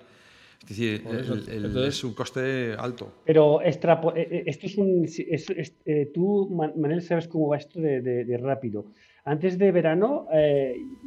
[0.63, 3.11] Es decir, es un coste alto.
[3.25, 5.05] Pero eh, eh, esto es un...
[5.85, 8.85] Eh, tú, Manel, sabes cómo va esto de, rápido.
[9.23, 10.27] Antes de verano,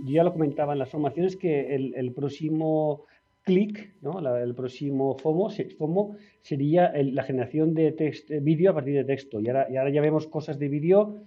[0.04, 3.04] yo ya lo comentaba en las formaciones, que el, próximo
[3.42, 4.18] clic, ¿no?
[4.36, 7.94] el próximo FOMO, FOMO sería la generación de
[8.40, 9.40] vídeo a partir de texto.
[9.40, 11.24] Y ahora, y ahora ya vemos cosas de vídeo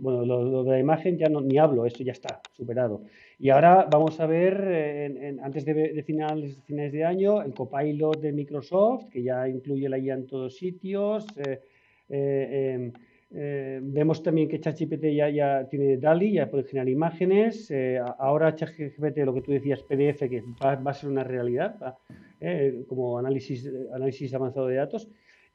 [0.00, 3.02] bueno, lo, de la imagen ya ni hablo, esto ya está superado.
[3.38, 8.32] Y ahora vamos a ver, eh, antes de, finales, finales de año, el copilot de
[8.32, 11.26] Microsoft, que ya incluye la IA en todos sitios.
[11.36, 11.60] Eh,
[12.08, 12.92] eh, em,
[13.92, 17.70] vemos también que ChatGPT ya, ya tiene DALI, ya puede generar imágenes.
[18.18, 21.76] ahora ChatGPT, lo que tú decías, PDF, que va, a ser una realidad,
[22.86, 25.08] como análisis, análisis avanzado de datos.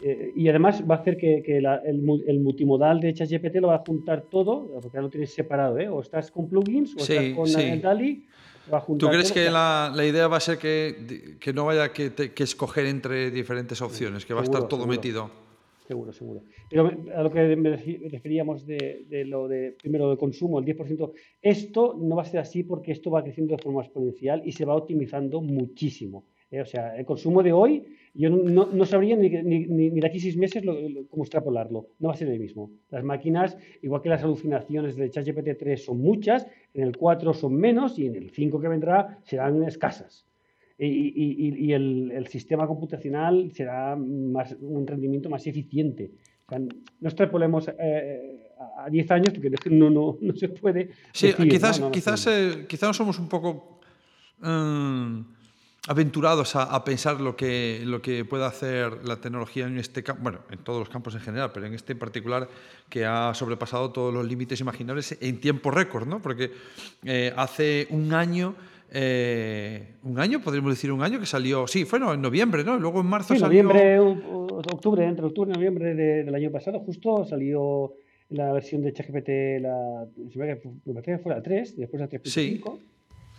[0.04, 4.24] Eh, y además va a hacer que, el, multimodal de ChatGPT lo va a juntar
[4.24, 5.88] todo, porque ya lo tienes separado, ¿eh?
[5.88, 8.26] O estás con plugins o estás con el DALI.
[8.72, 11.92] Va a juntar ¿Tú crees que la, idea va a ser que, que no vaya
[11.92, 15.30] que, que, escoger entre diferentes opciones, que va a estar todo metido?
[15.88, 16.44] Seguro, seguro.
[16.70, 21.12] Pero a lo que me referíamos de, de, lo de, primero, de consumo, el 10%,
[21.42, 24.64] esto no va a ser así porque esto va creciendo de forma exponencial y se
[24.64, 26.24] va optimizando muchísimo.
[26.52, 26.62] ¿Eh?
[26.62, 30.20] O sea, el consumo de hoy yo no, no sabría ni, ni, ni, de aquí
[30.20, 30.64] seis meses
[31.10, 31.88] cómo extrapolarlo.
[32.00, 32.72] No va a ser el mismo.
[32.90, 37.56] Las máquinas, igual que las alucinaciones de ChatGPT 3 son muchas, en el 4 son
[37.56, 40.26] menos y en el 5 que vendrá serán escasas.
[40.78, 46.12] Y, y, y el, el, sistema computacional será más, un rendimiento más eficiente.
[46.48, 50.90] O sea, no extrapolemos eh, a 10 años porque no, no, no se puede.
[51.14, 53.80] Sí, quizás, quizás, eh, quizás somos un poco.
[54.44, 55.41] Um
[55.88, 60.40] aventurados a, pensar lo que, lo que puede hacer la tecnología en este campo, bueno,
[60.52, 62.48] en todos los campos en general, pero en este en particular
[62.88, 66.22] que ha sobrepasado todos los límites imaginables en tiempo récord, ¿no?
[66.22, 66.52] Porque
[67.04, 68.54] eh, hace un año,
[68.92, 72.78] eh, un año, podríamos decir un año, que salió, sí, fue en noviembre, ¿no?
[72.78, 73.64] Luego en marzo sí, salió...
[73.64, 77.94] noviembre, octubre, entre octubre y noviembre del año pasado, justo salió
[78.30, 82.22] la versión de ChatGPT, la, me parece que fue la 3, después la 3.5.
[82.28, 82.62] Sí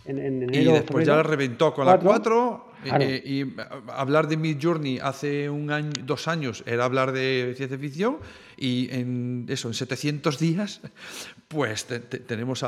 [0.05, 3.45] y después ya la reventó con la 4 y,
[3.87, 8.17] hablar de Mid Journey hace un año, dos años era hablar de ciencia ficción
[8.57, 10.81] y en eso, en 700 días,
[11.47, 11.85] pues
[12.27, 12.63] tenemos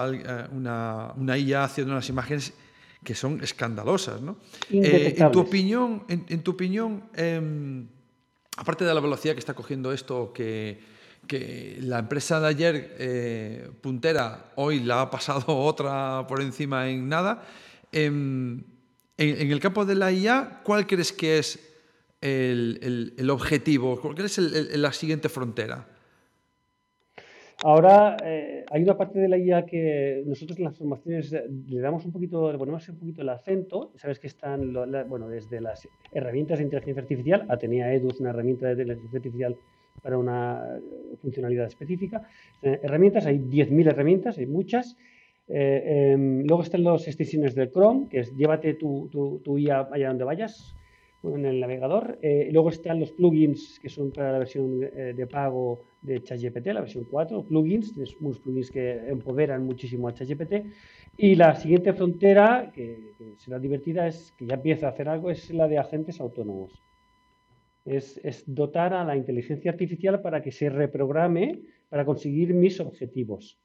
[0.52, 2.54] una, una, IA haciendo unas imágenes
[3.04, 4.22] que son escandalosas.
[4.22, 4.38] ¿no?
[4.72, 7.88] Eh, en tu opinión, en, tu opinión em,
[8.58, 10.95] aparte de la velocidad que está cogiendo esto, que
[11.28, 17.10] que la empresa de ayer eh, puntera hoy la ha pasado otra por encima en
[17.10, 17.44] nada.
[17.92, 18.64] Em,
[19.18, 21.60] en, el campo de la IA, ¿cuál crees que es
[22.22, 24.00] el, objetivo?
[24.02, 25.88] ¿Cuál es la siguiente frontera?
[27.64, 32.06] Ahora, eh, hay una parte de la IA que nosotros en las formaciones le damos
[32.06, 33.94] un poquito, le ponemos un poquito el acento.
[33.96, 34.74] Sabes que están,
[35.08, 39.58] bueno, desde las herramientas de inteligencia artificial, Atenea Edu es una herramienta de inteligencia artificial
[40.06, 40.80] para una
[41.20, 42.22] funcionalidad específica.
[42.62, 44.96] Eh, herramientas, hay 10.000 herramientas, hay muchas.
[45.48, 49.10] Eh, em, luego están las extensiones del Chrome, que es llévate tu,
[49.44, 50.76] tu, IA allá donde vayas
[51.24, 52.20] en el navegador.
[52.22, 56.82] Eh, luego están los plugins, que son para la versión de pago de ChatGPT, la
[56.82, 57.44] versión 4.
[57.48, 60.54] Plugins, tienes unos plugins que empoderan muchísimo a ChatGPT.
[61.18, 65.32] Y la siguiente frontera, que, que será divertida, es que ya empieza a hacer algo,
[65.32, 66.86] es la de agentes autónomos
[67.86, 71.60] es, dotar a la inteligencia artificial para que se reprograme
[71.90, 73.58] para conseguir mis objetivos.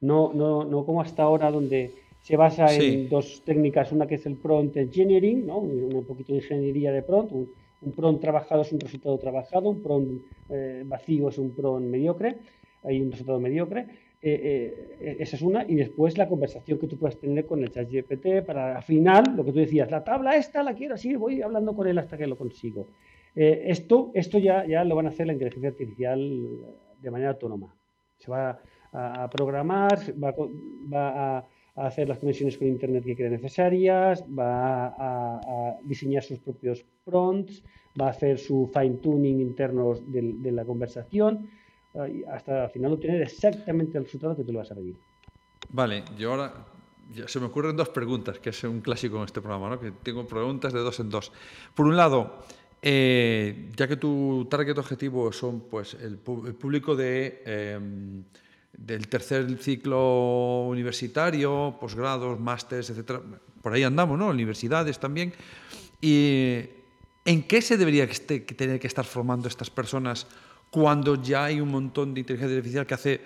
[0.00, 1.90] No, no, no como hasta ahora donde
[2.20, 5.58] se basa en dos técnicas, una que es el prompt engineering, ¿no?
[5.58, 10.22] un, poquito de ingeniería de prompt, un, prompt trabajado es un resultado trabajado, un prompt
[10.50, 12.36] eh, vacío es un prompt mediocre,
[12.82, 13.86] hay un resultado mediocre.
[14.22, 17.70] Eh, eh, esa es una, y después la conversación que tú puedes tener con el
[17.70, 21.14] chat GPT para al final, lo que tú decías, la tabla esta la quiero así,
[21.14, 22.88] voy hablando con él hasta que lo consigo.
[23.36, 26.18] Eh, esto esto ya, ya lo van a hacer la inteligencia artificial
[27.00, 27.74] de manera autónoma.
[28.16, 28.58] Se va
[28.92, 30.34] a, programar, va,
[30.92, 36.84] va a, hacer las conexiones con Internet que crea necesarias, va a, diseñar sus propios
[37.04, 37.62] prompts,
[38.00, 41.50] va a hacer su fine tuning interno de, la conversación,
[42.32, 44.96] hasta al final obtener exactamente el resultado que tú le vas a pedir.
[45.68, 46.66] Vale, yo ahora
[47.26, 49.78] se me ocurren dos preguntas, que es un clásico en este programa, ¿no?
[49.78, 51.32] que tengo preguntas de dos en dos.
[51.74, 52.38] Por un lado,
[52.88, 58.22] eh, ya que tu target objetivo son pues, el, público de, em,
[58.78, 63.18] del tercer ciclo universitario, posgrados, másteres, etc.
[63.60, 64.28] Por ahí andamos, ¿no?
[64.28, 65.32] Universidades también.
[66.00, 66.60] ¿Y
[67.24, 70.28] en qué se debería tener que estar formando estas personas
[70.70, 73.20] cuando ya hay un montón de inteligencia artificial que hace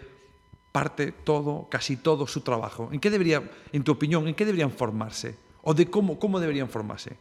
[0.73, 2.89] parte todo, casi todo su trabajo?
[2.93, 3.43] ¿En qué debería,
[3.75, 5.37] en tu opinión, en qué deberían formarse?
[5.61, 7.19] ¿O de cómo, cómo deberían formarse?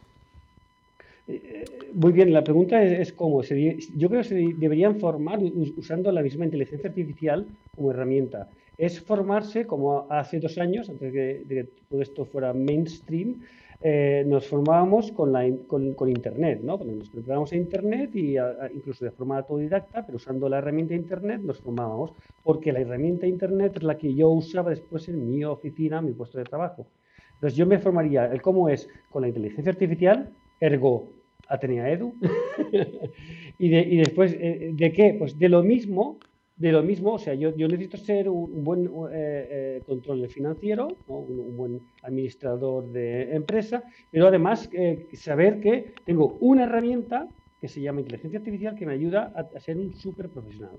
[1.28, 3.42] Eh, muy bien, la pregunta es, cómo.
[3.42, 5.40] yo creo que se deberían formar
[5.76, 8.48] usando la misma inteligencia artificial como herramienta.
[8.78, 13.40] Es formarse como hace dos años, antes de que, todo esto fuera mainstream,
[13.82, 16.76] eh, nos formábamos con, la, con, Internet, ¿no?
[16.76, 18.36] nos preparábamos a Internet y
[18.74, 22.12] incluso de forma autodidacta, pero usando la herramienta Internet nos formábamos,
[22.42, 26.38] porque la herramienta Internet es la que yo usaba después en mi oficina, mi puesto
[26.38, 26.86] de trabajo.
[27.34, 30.30] Entonces yo me formaría, el cómo es con la inteligencia artificial,
[30.60, 31.19] ergo
[31.50, 32.14] Atenea Edu.
[33.58, 35.16] y, después, eh, ¿de qué?
[35.18, 36.18] Pues de lo mismo,
[36.56, 41.56] de lo mismo, o sea, yo, necesito ser un, buen eh, eh, control financiero, un,
[41.56, 44.70] buen administrador de empresa, pero además
[45.14, 47.28] saber que tengo una herramienta
[47.60, 50.76] que se llama inteligencia artificial que me ayuda a, ser un súper profesional.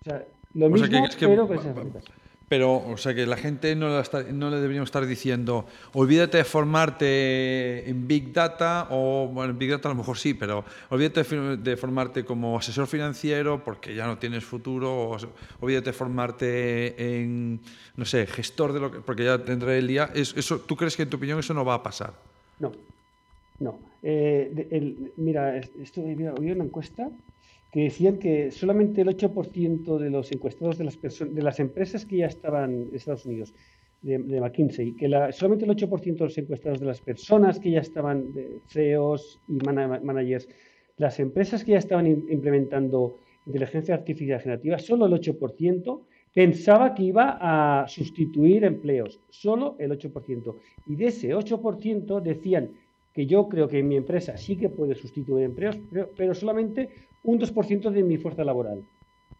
[0.00, 0.24] O sea,
[0.54, 0.88] lo mismo,
[1.20, 1.74] pero con esas
[2.50, 7.88] pero, o sea, que la gente no, no, le deberíamos estar diciendo, olvídate de formarte
[7.88, 11.22] en Big Data, o, bueno, en Big Data a lo mejor sí, pero olvídate
[11.58, 15.16] de formarte como asesor financiero porque ya no tienes futuro, o
[15.60, 17.60] olvídate de formarte en,
[17.94, 20.10] no sé, gestor de lo que, porque ya tendré el día.
[20.12, 22.14] Eso, ¿Tú crees que en tu opinión eso no va a pasar?
[22.58, 22.72] No,
[23.60, 23.78] no.
[24.02, 27.10] Eh, mira, esto, mira, una encuesta
[27.70, 32.18] que decían que solamente el 8% de los encuestados de las, de las empresas que
[32.18, 33.54] ya estaban en Estados Unidos,
[34.02, 37.80] de, McKinsey, que la, solamente el 8% de los encuestados de las personas que ya
[37.80, 40.48] estaban, de CEOs y managers,
[40.96, 46.00] las empresas que ya estaban implementando inteligencia artificial generativa, solo el 8%
[46.32, 50.56] pensaba que iba a sustituir empleos, solo el 8%.
[50.86, 52.70] Y de ese 8% decían
[53.12, 55.78] que yo creo que en mi empresa sí que puede sustituir empleos,
[56.16, 56.88] pero solamente
[57.24, 58.82] un 2% de mi fuerza laboral.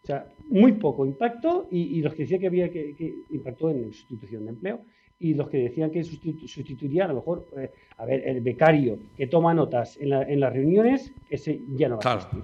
[0.03, 3.93] O sea, muy poco impacto y, los que decían que había que, que impactó en
[3.93, 4.81] sustitución de empleo
[5.21, 9.27] y los que decían que sustituiría a lo mejor, eh, a ver, el becario que
[9.27, 12.43] toma notas en, las reuniones, ese ya no va a existir.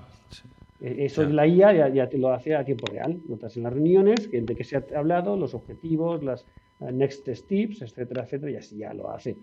[0.79, 3.73] Eh, eso es la IA, ya, te lo hace a tiempo real, notas en las
[3.73, 6.45] reuniones, de qué se ha hablado, los objetivos, las
[6.79, 9.37] eh, next steps, etcétera, etcétera, y así ya lo hace.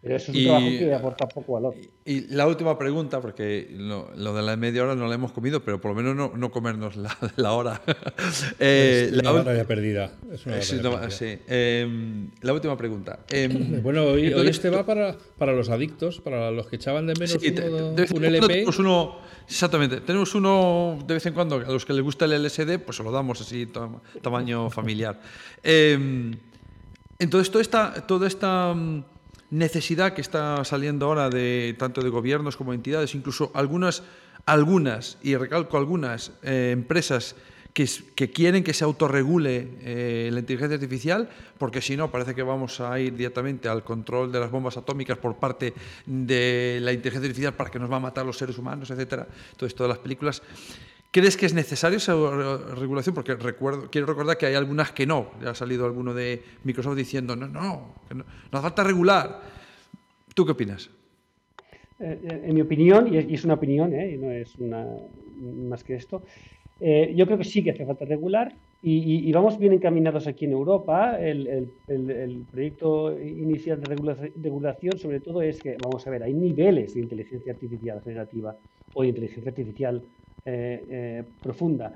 [0.00, 1.74] Pero eso es un trabajo que aporta poco valor.
[2.04, 5.80] Y, la última pregunta, porque lo, de la media hora no la hemos comido, pero
[5.80, 7.82] por lo menos no, no comernos la, la hora.
[8.60, 10.12] eh, la hora ya perdida.
[10.32, 10.78] Es una sí,
[11.10, 11.38] sí.
[11.48, 13.24] Em, la última pregunta.
[13.28, 17.34] Em, bueno, hoy, este va para, para, los adictos, para los que echaban de menos
[18.12, 18.46] un LP.
[18.46, 19.18] Tenemos uno,
[19.48, 20.00] exactamente.
[20.02, 23.02] Tenemos uno de vez en cuando, a los que les gusta el LSD, pues se
[23.02, 23.68] lo damos así,
[24.22, 25.20] tamaño familiar.
[25.64, 26.30] Eh,
[27.18, 28.06] entonces, toda esta...
[28.06, 28.76] Toda esta
[29.50, 34.02] necesidad que está saliendo ahora de tanto de gobiernos como de entidades, incluso algunas,
[34.46, 37.34] algunas y recalco algunas eh, empresas
[37.72, 41.28] que, que, quieren que se autorregule eh, la inteligencia artificial,
[41.58, 45.18] porque si no parece que vamos a ir directamente al control de las bombas atómicas
[45.18, 45.74] por parte
[46.04, 49.26] de la inteligencia artificial para que nos va a matar los seres humanos, etcétera.
[49.52, 50.42] Entonces todas las películas
[51.10, 52.14] ¿Crees que es necesario esa
[52.74, 53.14] regulación?
[53.14, 55.30] Porque recuerdo, quiero recordar que hay algunas que no.
[55.42, 59.40] Ya ha salido alguno de Microsoft diciendo, no, no, no, hace falta regular.
[60.34, 60.90] ¿Tú qué opinas?
[61.98, 64.18] Eh, eh, en mi opinión, y es, una opinión, ¿eh?
[64.18, 64.86] no es una,
[65.40, 66.22] más que esto,
[66.80, 71.18] yo creo que sí que hace falta regular y, vamos bien encaminados aquí en Europa.
[71.18, 73.96] El, el, proyecto inicial de
[74.36, 78.54] regulación, sobre todo, es que, vamos a ver, hay niveles de inteligencia artificial generativa
[78.94, 80.02] o de inteligencia artificial
[80.50, 81.92] eh, eh, profunda.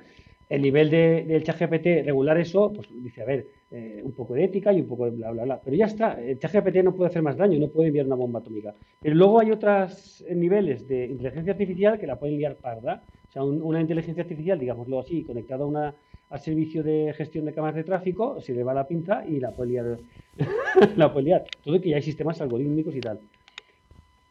[0.46, 4.44] El nivel de, del ChatGPT regular eso, pues dice, a ver, eh, un poco de
[4.44, 5.60] ética y un poco de bla, bla, bla.
[5.64, 8.40] Pero ya está, el ChatGPT no puede hacer más daño, no puede enviar una bomba
[8.40, 8.74] atómica.
[9.00, 13.02] Pero luego hay otros niveles de inteligencia artificial que la pueden enviar parda.
[13.30, 15.94] O sea, una inteligencia artificial, digámoslo así, conectada a una,
[16.28, 19.52] al servicio de gestión de cámaras de tráfico, se le va la pinza y la
[19.52, 19.98] puede liar.
[20.96, 21.44] la puede liar.
[21.64, 23.18] Todo que ya hay sistemas algorítmicos y tal.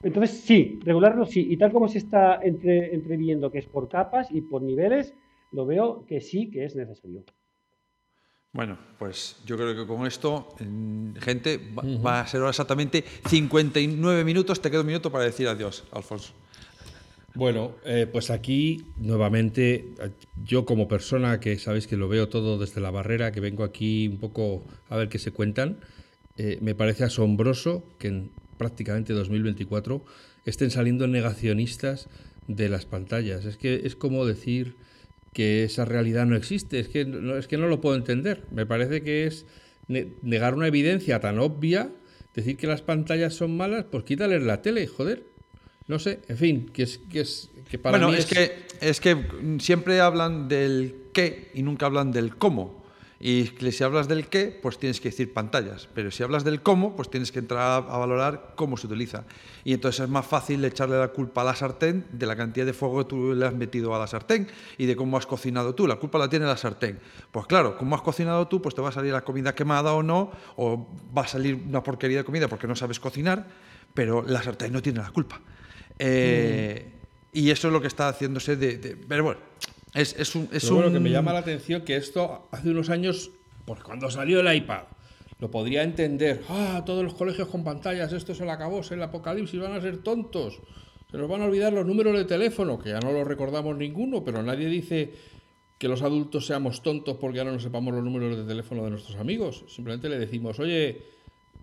[0.04, 1.48] Entonces, sí, regularlo sí.
[1.50, 5.14] Y tal como se está entre, entreviendo que es por capas y por niveles,
[5.52, 7.24] lo veo que sí que es necesario.
[8.54, 10.50] Bueno, pues yo creo que con esto,
[11.22, 11.58] gente,
[12.04, 14.62] va, a ser exactamente 59 minutos.
[14.62, 16.34] Te queda un minuto para decir adiós, Alfonso.
[17.34, 19.86] Bueno, eh, pues aquí nuevamente,
[20.44, 24.10] yo como persona que sabéis que lo veo todo desde la barrera, que vengo aquí
[24.10, 25.78] un poco a ver qué se cuentan,
[26.36, 28.32] eh, me parece asombroso que en
[28.62, 30.06] prácticamente 2024
[30.46, 32.10] estén saliendo negacionistas
[32.46, 33.44] de las pantallas.
[33.46, 34.76] Es que es como decir
[35.34, 36.80] que esa realidad no existe.
[36.80, 38.44] Es que no, es que no lo puedo entender.
[38.52, 39.48] Me parece que es
[39.88, 41.90] negar una evidencia tan obvia,
[42.36, 45.24] decir que las pantallas son malas, pues quítales la tele, joder.
[45.88, 49.02] No sé, en fin, que es que es que para bueno, mí es, que es
[49.02, 49.18] que
[49.60, 52.81] siempre hablan del qué y nunca hablan del cómo.
[53.24, 55.88] Y si hablas del qué, pues tienes que decir pantallas.
[55.94, 59.26] Pero si hablas del cómo, pues tienes que entrar a, valorar cómo se utiliza.
[59.64, 62.74] Y entonces es más fácil echarle la culpa a la sartén de la cantidad de
[62.74, 64.48] fuego que tú le has metido a la sartén
[64.80, 65.86] y de cómo has cocinado tú.
[65.86, 67.00] La culpa la tiene la sartén.
[67.32, 70.02] Pues claro, cómo has cocinado tú, pues te va a salir la comida quemada o
[70.02, 73.46] no, o va a salir una porquería de comida porque no sabes cocinar,
[73.94, 75.40] pero la sartén no tiene la culpa.
[76.00, 77.02] Eh, mm.
[77.34, 78.78] Y eso es lo que está haciéndose de...
[78.78, 79.40] de pero bueno,
[79.94, 83.32] es, es un, es bueno, que me llama la atención que esto hace unos años,
[83.66, 84.84] pues cuando salió el iPad,
[85.40, 86.42] lo podría entender.
[86.50, 89.98] Ah, todos los colegios con pantallas, esto se le acabó, el apocalipsis, van a ser
[89.98, 90.60] tontos.
[91.10, 94.24] Se nos van a olvidar los números de teléfono, que ya no los recordamos ninguno,
[94.24, 95.14] pero nadie dice
[95.78, 99.18] que los adultos seamos tontos porque ahora no sepamos los números de teléfono de nuestros
[99.18, 99.66] amigos.
[99.68, 101.02] Simplemente le decimos, oye,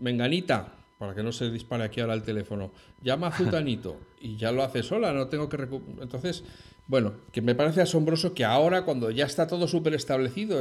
[0.01, 2.73] menganita, para que no se dispare aquí ahora el teléfono,
[3.03, 5.57] llama a Zutanito y ya lo hace sola, no tengo que...
[6.01, 6.43] Entonces,
[6.89, 10.61] bueno, que me parece asombroso que ahora, cuando ya está todo súper establecido,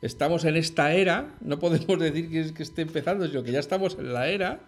[0.00, 3.58] estamos en esta era, no podemos decir que, es, que esté empezando, sino que ya
[3.58, 4.60] estamos en la era,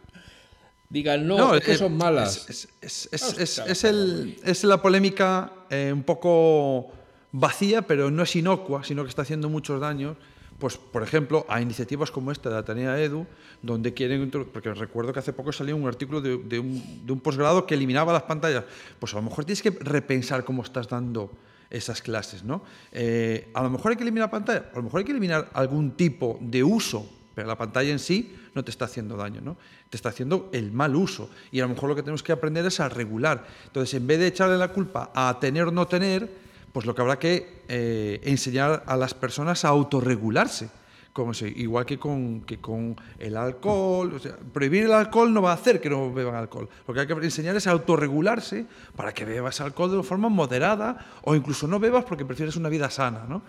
[0.89, 2.69] digan, no, es que eh, son malas.
[2.81, 6.91] Es, el, es la polémica eh, un poco
[7.31, 10.17] vacía, pero no es inocua, sino que está haciendo muchos daños
[10.59, 13.27] pues, por ejemplo, a iniciativas como esta de Atenea Edu,
[13.63, 18.13] donde quieren, porque recuerdo que hace poco salió un artículo de, un, posgrado que eliminaba
[18.13, 18.65] las pantallas,
[18.99, 21.31] pues a lo mejor tienes que repensar cómo estás dando
[21.69, 22.63] esas clases, ¿no?
[22.93, 25.93] Eh, a lo mejor hay que eliminar pantalla, a lo mejor hay que eliminar algún
[25.93, 29.59] tipo de uso, pero la pantalla en sí no te está haciendo daño, ¿no?
[29.91, 31.29] Te está haciendo el mal uso.
[31.53, 33.47] Y a lo mejor lo que tenemos que aprender es a regular.
[33.67, 36.31] Entonces, en vez de echarle la culpa a tener o no tener,
[36.73, 40.71] pues lo que habrá que eh, enseñar a las personas a autorregularse.
[41.13, 44.21] Como igual que con, que con el alcohol.
[44.53, 46.69] prohibir el alcohol no va a hacer que no beban alcohol.
[46.87, 51.07] Lo que hay que enseñar es a autorregularse para que bebas alcohol de forma moderada
[51.23, 53.25] o incluso no bebas porque prefieres una vida sana.
[53.27, 53.41] ¿no?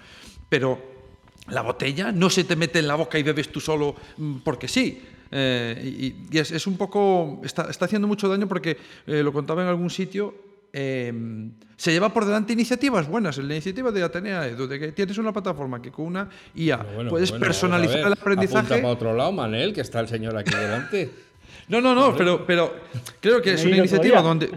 [0.47, 0.79] Pero
[1.49, 4.69] la botella no se te mete en la boca y bebes tú solo mm, porque
[4.69, 5.03] sí.
[5.29, 7.41] Eh, y, es, un poco.
[7.43, 12.13] Está, está, haciendo mucho daño porque eh, lo contaba en algún sitio Em, se lleva
[12.13, 13.37] por delante iniciativas buenas.
[13.37, 17.31] La iniciativa de Atenea Edu, de que tienes una plataforma que con una IA puedes
[17.31, 18.59] personalizar el aprendizaje.
[18.59, 21.09] Apunta para otro lado, Manel, que está el señor aquí delante.
[21.69, 22.73] No, no, no, pero, pero
[23.19, 24.49] creo que es una iniciativa donde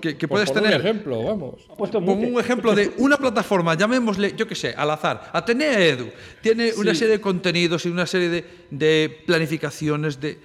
[0.00, 0.74] que, que puedes tener.
[0.74, 1.66] Un ejemplo, vamos.
[1.78, 5.30] un ejemplo de una plataforma, llamémosle, yo qué sé, al azar.
[5.32, 6.10] Atenea Edu
[6.42, 10.38] tiene una serie de contenidos y una serie de, de planificaciones de.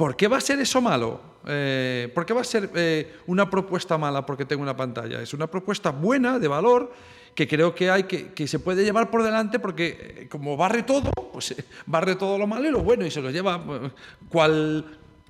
[0.00, 1.20] ¿Por qué va a ser eso malo?
[1.46, 5.20] Eh, ¿Por qué va a ser eh, una propuesta mala porque tengo una pantalla?
[5.20, 6.90] Es una propuesta buena, de valor,
[7.34, 11.10] que creo que, hay que, se puede llevar por delante porque eh, como barre todo,
[11.34, 13.62] pues barre todo lo malo y lo bueno y se lo lleva
[14.30, 14.86] cual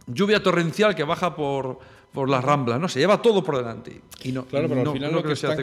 [0.06, 1.80] lluvia torrencial que baja por,
[2.12, 2.88] por las ramblas, ¿no?
[2.88, 4.00] Se lleva todo por delante.
[4.22, 5.56] Y no, claro, pero al final lo que, sea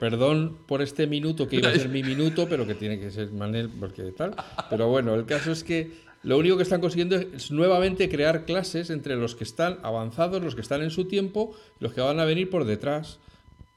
[0.00, 3.30] Perdón por este minuto que iba a ser mi minuto, pero que tiene que ser
[3.30, 4.34] Manel, porque tal.
[4.70, 8.88] Pero bueno, el caso es que lo único que están consiguiendo es nuevamente crear clases
[8.88, 12.24] entre los que están avanzados, los que están en su tiempo, los que van a
[12.24, 13.18] venir por detrás.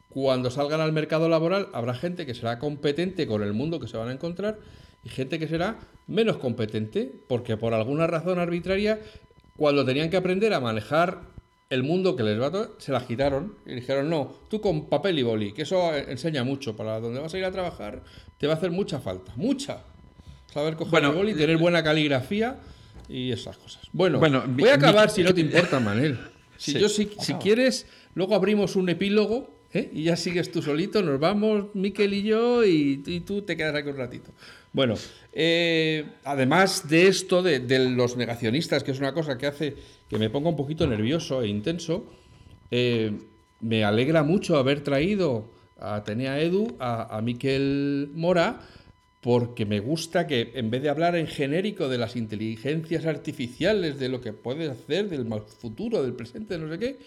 [0.10, 3.98] Cuando salgan al mercado laboral habrá gente que será competente con el mundo que se
[3.98, 4.60] van a encontrar
[5.04, 5.78] y gente que será
[6.08, 9.02] menos competente porque por alguna razón arbitraria,
[9.58, 11.24] cuando tenían que aprender a manejar
[11.70, 14.86] el mundo que les va a tocar, se la quitaron y dijeron, no, tú con
[14.86, 18.04] papel y boli, que eso enseña mucho, para donde vas a ir a trabajar
[18.38, 19.84] te va a hacer mucha falta, mucha
[20.58, 22.58] saber coger el boli, tener buena caligrafía
[23.08, 23.84] y esas cosas.
[23.94, 26.18] Bueno, voy a acabar si no te importa, Manel.
[26.58, 27.86] Si yo si, si quieres,
[28.16, 29.92] luego abrimos un epílogo ¿eh?
[29.94, 33.90] y ya sigues tú solito, nos vamos, Miquel y yo, y, tú te quedas aquí
[33.90, 34.32] un ratito.
[34.74, 34.96] Bueno,
[35.32, 39.76] eh, además de esto, de, los negacionistas, que es una cosa que hace
[40.10, 42.12] que me ponga un poquito nervioso e intenso,
[42.72, 43.12] eh,
[43.62, 48.62] me alegra mucho haber traído a Atenea Edu, a, a Miquel Mora,
[49.22, 54.10] porque me gusta que en vez de hablar en genérico de las inteligencias artificiales, de
[54.10, 55.28] lo que puede hacer, del
[55.60, 56.98] futuro, del presente, no sé qué,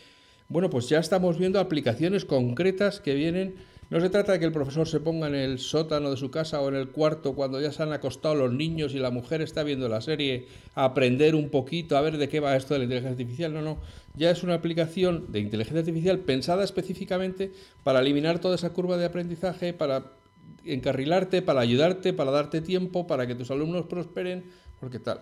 [0.48, 3.54] bueno, pues ya estamos viendo aplicaciones concretas que vienen.
[3.88, 6.60] No se trata de que el profesor se ponga en el sótano de su casa
[6.60, 9.62] o en el cuarto cuando ya se han acostado los niños y la mujer está
[9.62, 12.84] viendo la serie a aprender un poquito, a ver de qué va esto de la
[12.84, 13.54] inteligencia artificial.
[13.54, 13.78] No, no.
[14.16, 17.52] Ya es una aplicación de inteligencia artificial pensada específicamente
[17.84, 20.19] para eliminar toda esa curva de aprendizaje, para
[20.64, 24.44] encarrilarte, para ayudarte, para darte tiempo, para que tus alumnos prosperen,
[24.78, 25.20] porque tal.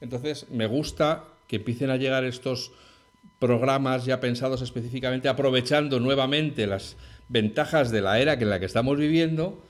[0.00, 2.72] Entonces, me gusta que empiecen a llegar estos
[3.38, 6.96] programas ya pensados específicamente, aprovechando nuevamente las
[7.28, 9.62] ventajas de la era en la que estamos viviendo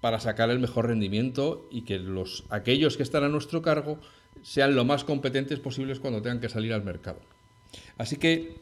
[0.00, 3.98] para sacar el mejor rendimiento y que los, aquellos que están a nuestro cargo
[4.42, 7.20] sean lo más competentes posibles cuando tengan que salir al mercado.
[7.98, 8.56] Así que,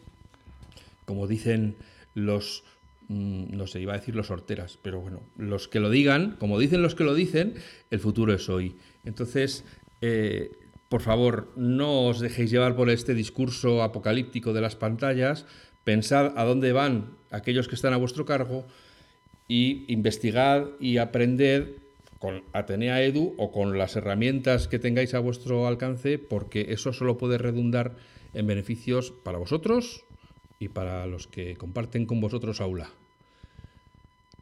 [1.06, 1.76] como dicen
[2.14, 2.62] los,
[3.10, 6.80] no sé, iba a decir los horteras, pero bueno, los que lo digan, como dicen
[6.80, 7.54] los que lo dicen,
[7.90, 8.76] el futuro es hoy.
[9.04, 9.64] Entonces,
[10.00, 10.52] eh,
[10.88, 15.44] por favor, no os dejéis llevar por este discurso apocalíptico de las pantallas,
[15.82, 18.64] pensad a dónde van aquellos que están a vuestro cargo
[19.48, 21.78] y investigad y aprended
[22.20, 27.18] con Atenea Edu o con las herramientas que tengáis a vuestro alcance, porque eso solo
[27.18, 27.96] puede redundar
[28.34, 30.04] en beneficios para vosotros
[30.60, 32.90] y para los que comparten con vosotros aula.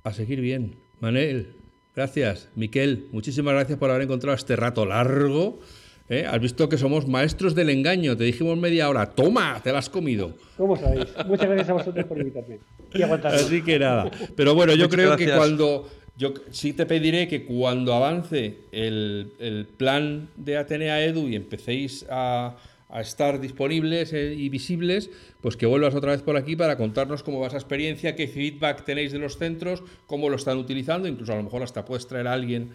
[0.09, 0.75] A seguir bien.
[1.01, 1.49] Manel,
[1.95, 2.49] gracias.
[2.55, 5.61] Miquel, muchísimas gracias por haber encontrado este rato largo
[6.09, 6.25] ¿Eh?
[6.27, 8.17] Has visto que somos maestros del engaño.
[8.17, 9.05] Te dijimos media hora.
[9.11, 10.33] Toma, te la has comido.
[10.57, 11.09] ¿Cómo sabéis?
[11.27, 12.61] Muchas gracias a vosotros por invitarme.
[12.95, 14.11] Y Así que nada.
[14.35, 15.89] Pero bueno, yo creo que cuando.
[16.17, 22.57] Yo sí te pediré que cuando avance el, plan de Atenea Edu y empecéis a,
[22.89, 25.11] a estar disponibles eh, y visibles,
[25.41, 28.84] pues que vuelvas otra vez por aquí para contarnos cómo va esa experiencia, qué feedback
[28.84, 32.26] tenéis de los centros, cómo lo están utilizando, incluso a lo mejor hasta puedes traer
[32.26, 32.70] a alguien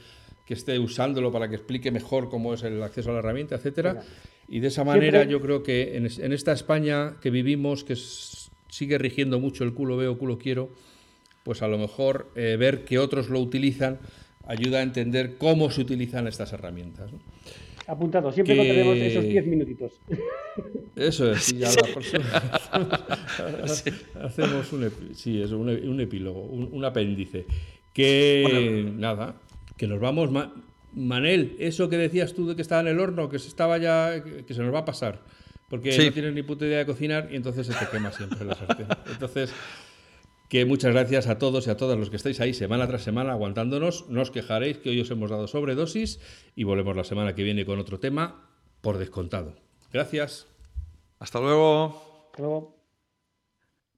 [0.46, 4.04] que esté usándolo para que explique mejor cómo es el acceso a la herramienta, etcétera.
[4.48, 9.40] Y de esa manera yo creo que en, esta España que vivimos, que sigue rigiendo
[9.40, 10.70] mucho el culo veo, culo quiero,
[11.44, 14.00] pues a lo mejor eh, ver que otros lo utilizan
[14.46, 17.12] ayuda a entender cómo se utilizan estas herramientas.
[17.88, 18.62] Apuntado, siempre que...
[18.62, 20.00] tenemos esos 10 minutitos.
[20.96, 22.42] Eso es, ya la persona.
[24.22, 27.46] hacemos un, sí, eso, un, epílogo, un, apéndice.
[27.94, 29.36] Que nada,
[29.76, 30.30] que nos vamos.
[30.94, 34.24] Manel, eso que decías tú de que estaba en el horno, que se estaba ya,
[34.24, 35.22] que se nos va a pasar,
[35.70, 38.56] porque no tienes ni puta idea de cocinar y entonces se te quema siempre la
[38.56, 38.88] sartén.
[39.12, 39.52] Entonces,
[40.54, 43.32] que muchas gracias a todos y a todas los que estáis ahí semana tras semana
[43.32, 44.08] aguantándonos.
[44.08, 46.20] No os quejaréis que hoy os hemos dado sobredosis
[46.56, 48.52] y volvemos la semana que viene con otro tema
[48.82, 49.56] por descontado.
[49.92, 50.46] Gracias.
[51.18, 52.28] Hasta luego.
[52.28, 52.78] Hasta luego.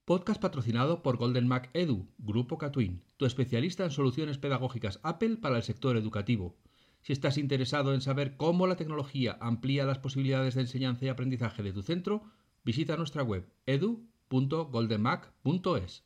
[0.06, 5.58] Podcast patrocinado por Golden Mac Edu, Grupo Catwin, tu especialista en soluciones pedagógicas Apple para
[5.58, 6.56] el sector educativo.
[7.02, 11.62] Si estás interesado en saber cómo la tecnología amplía las posibilidades de enseñanza y aprendizaje
[11.62, 12.22] de tu centro,
[12.64, 16.05] visita nuestra web edu.goldenmac.es.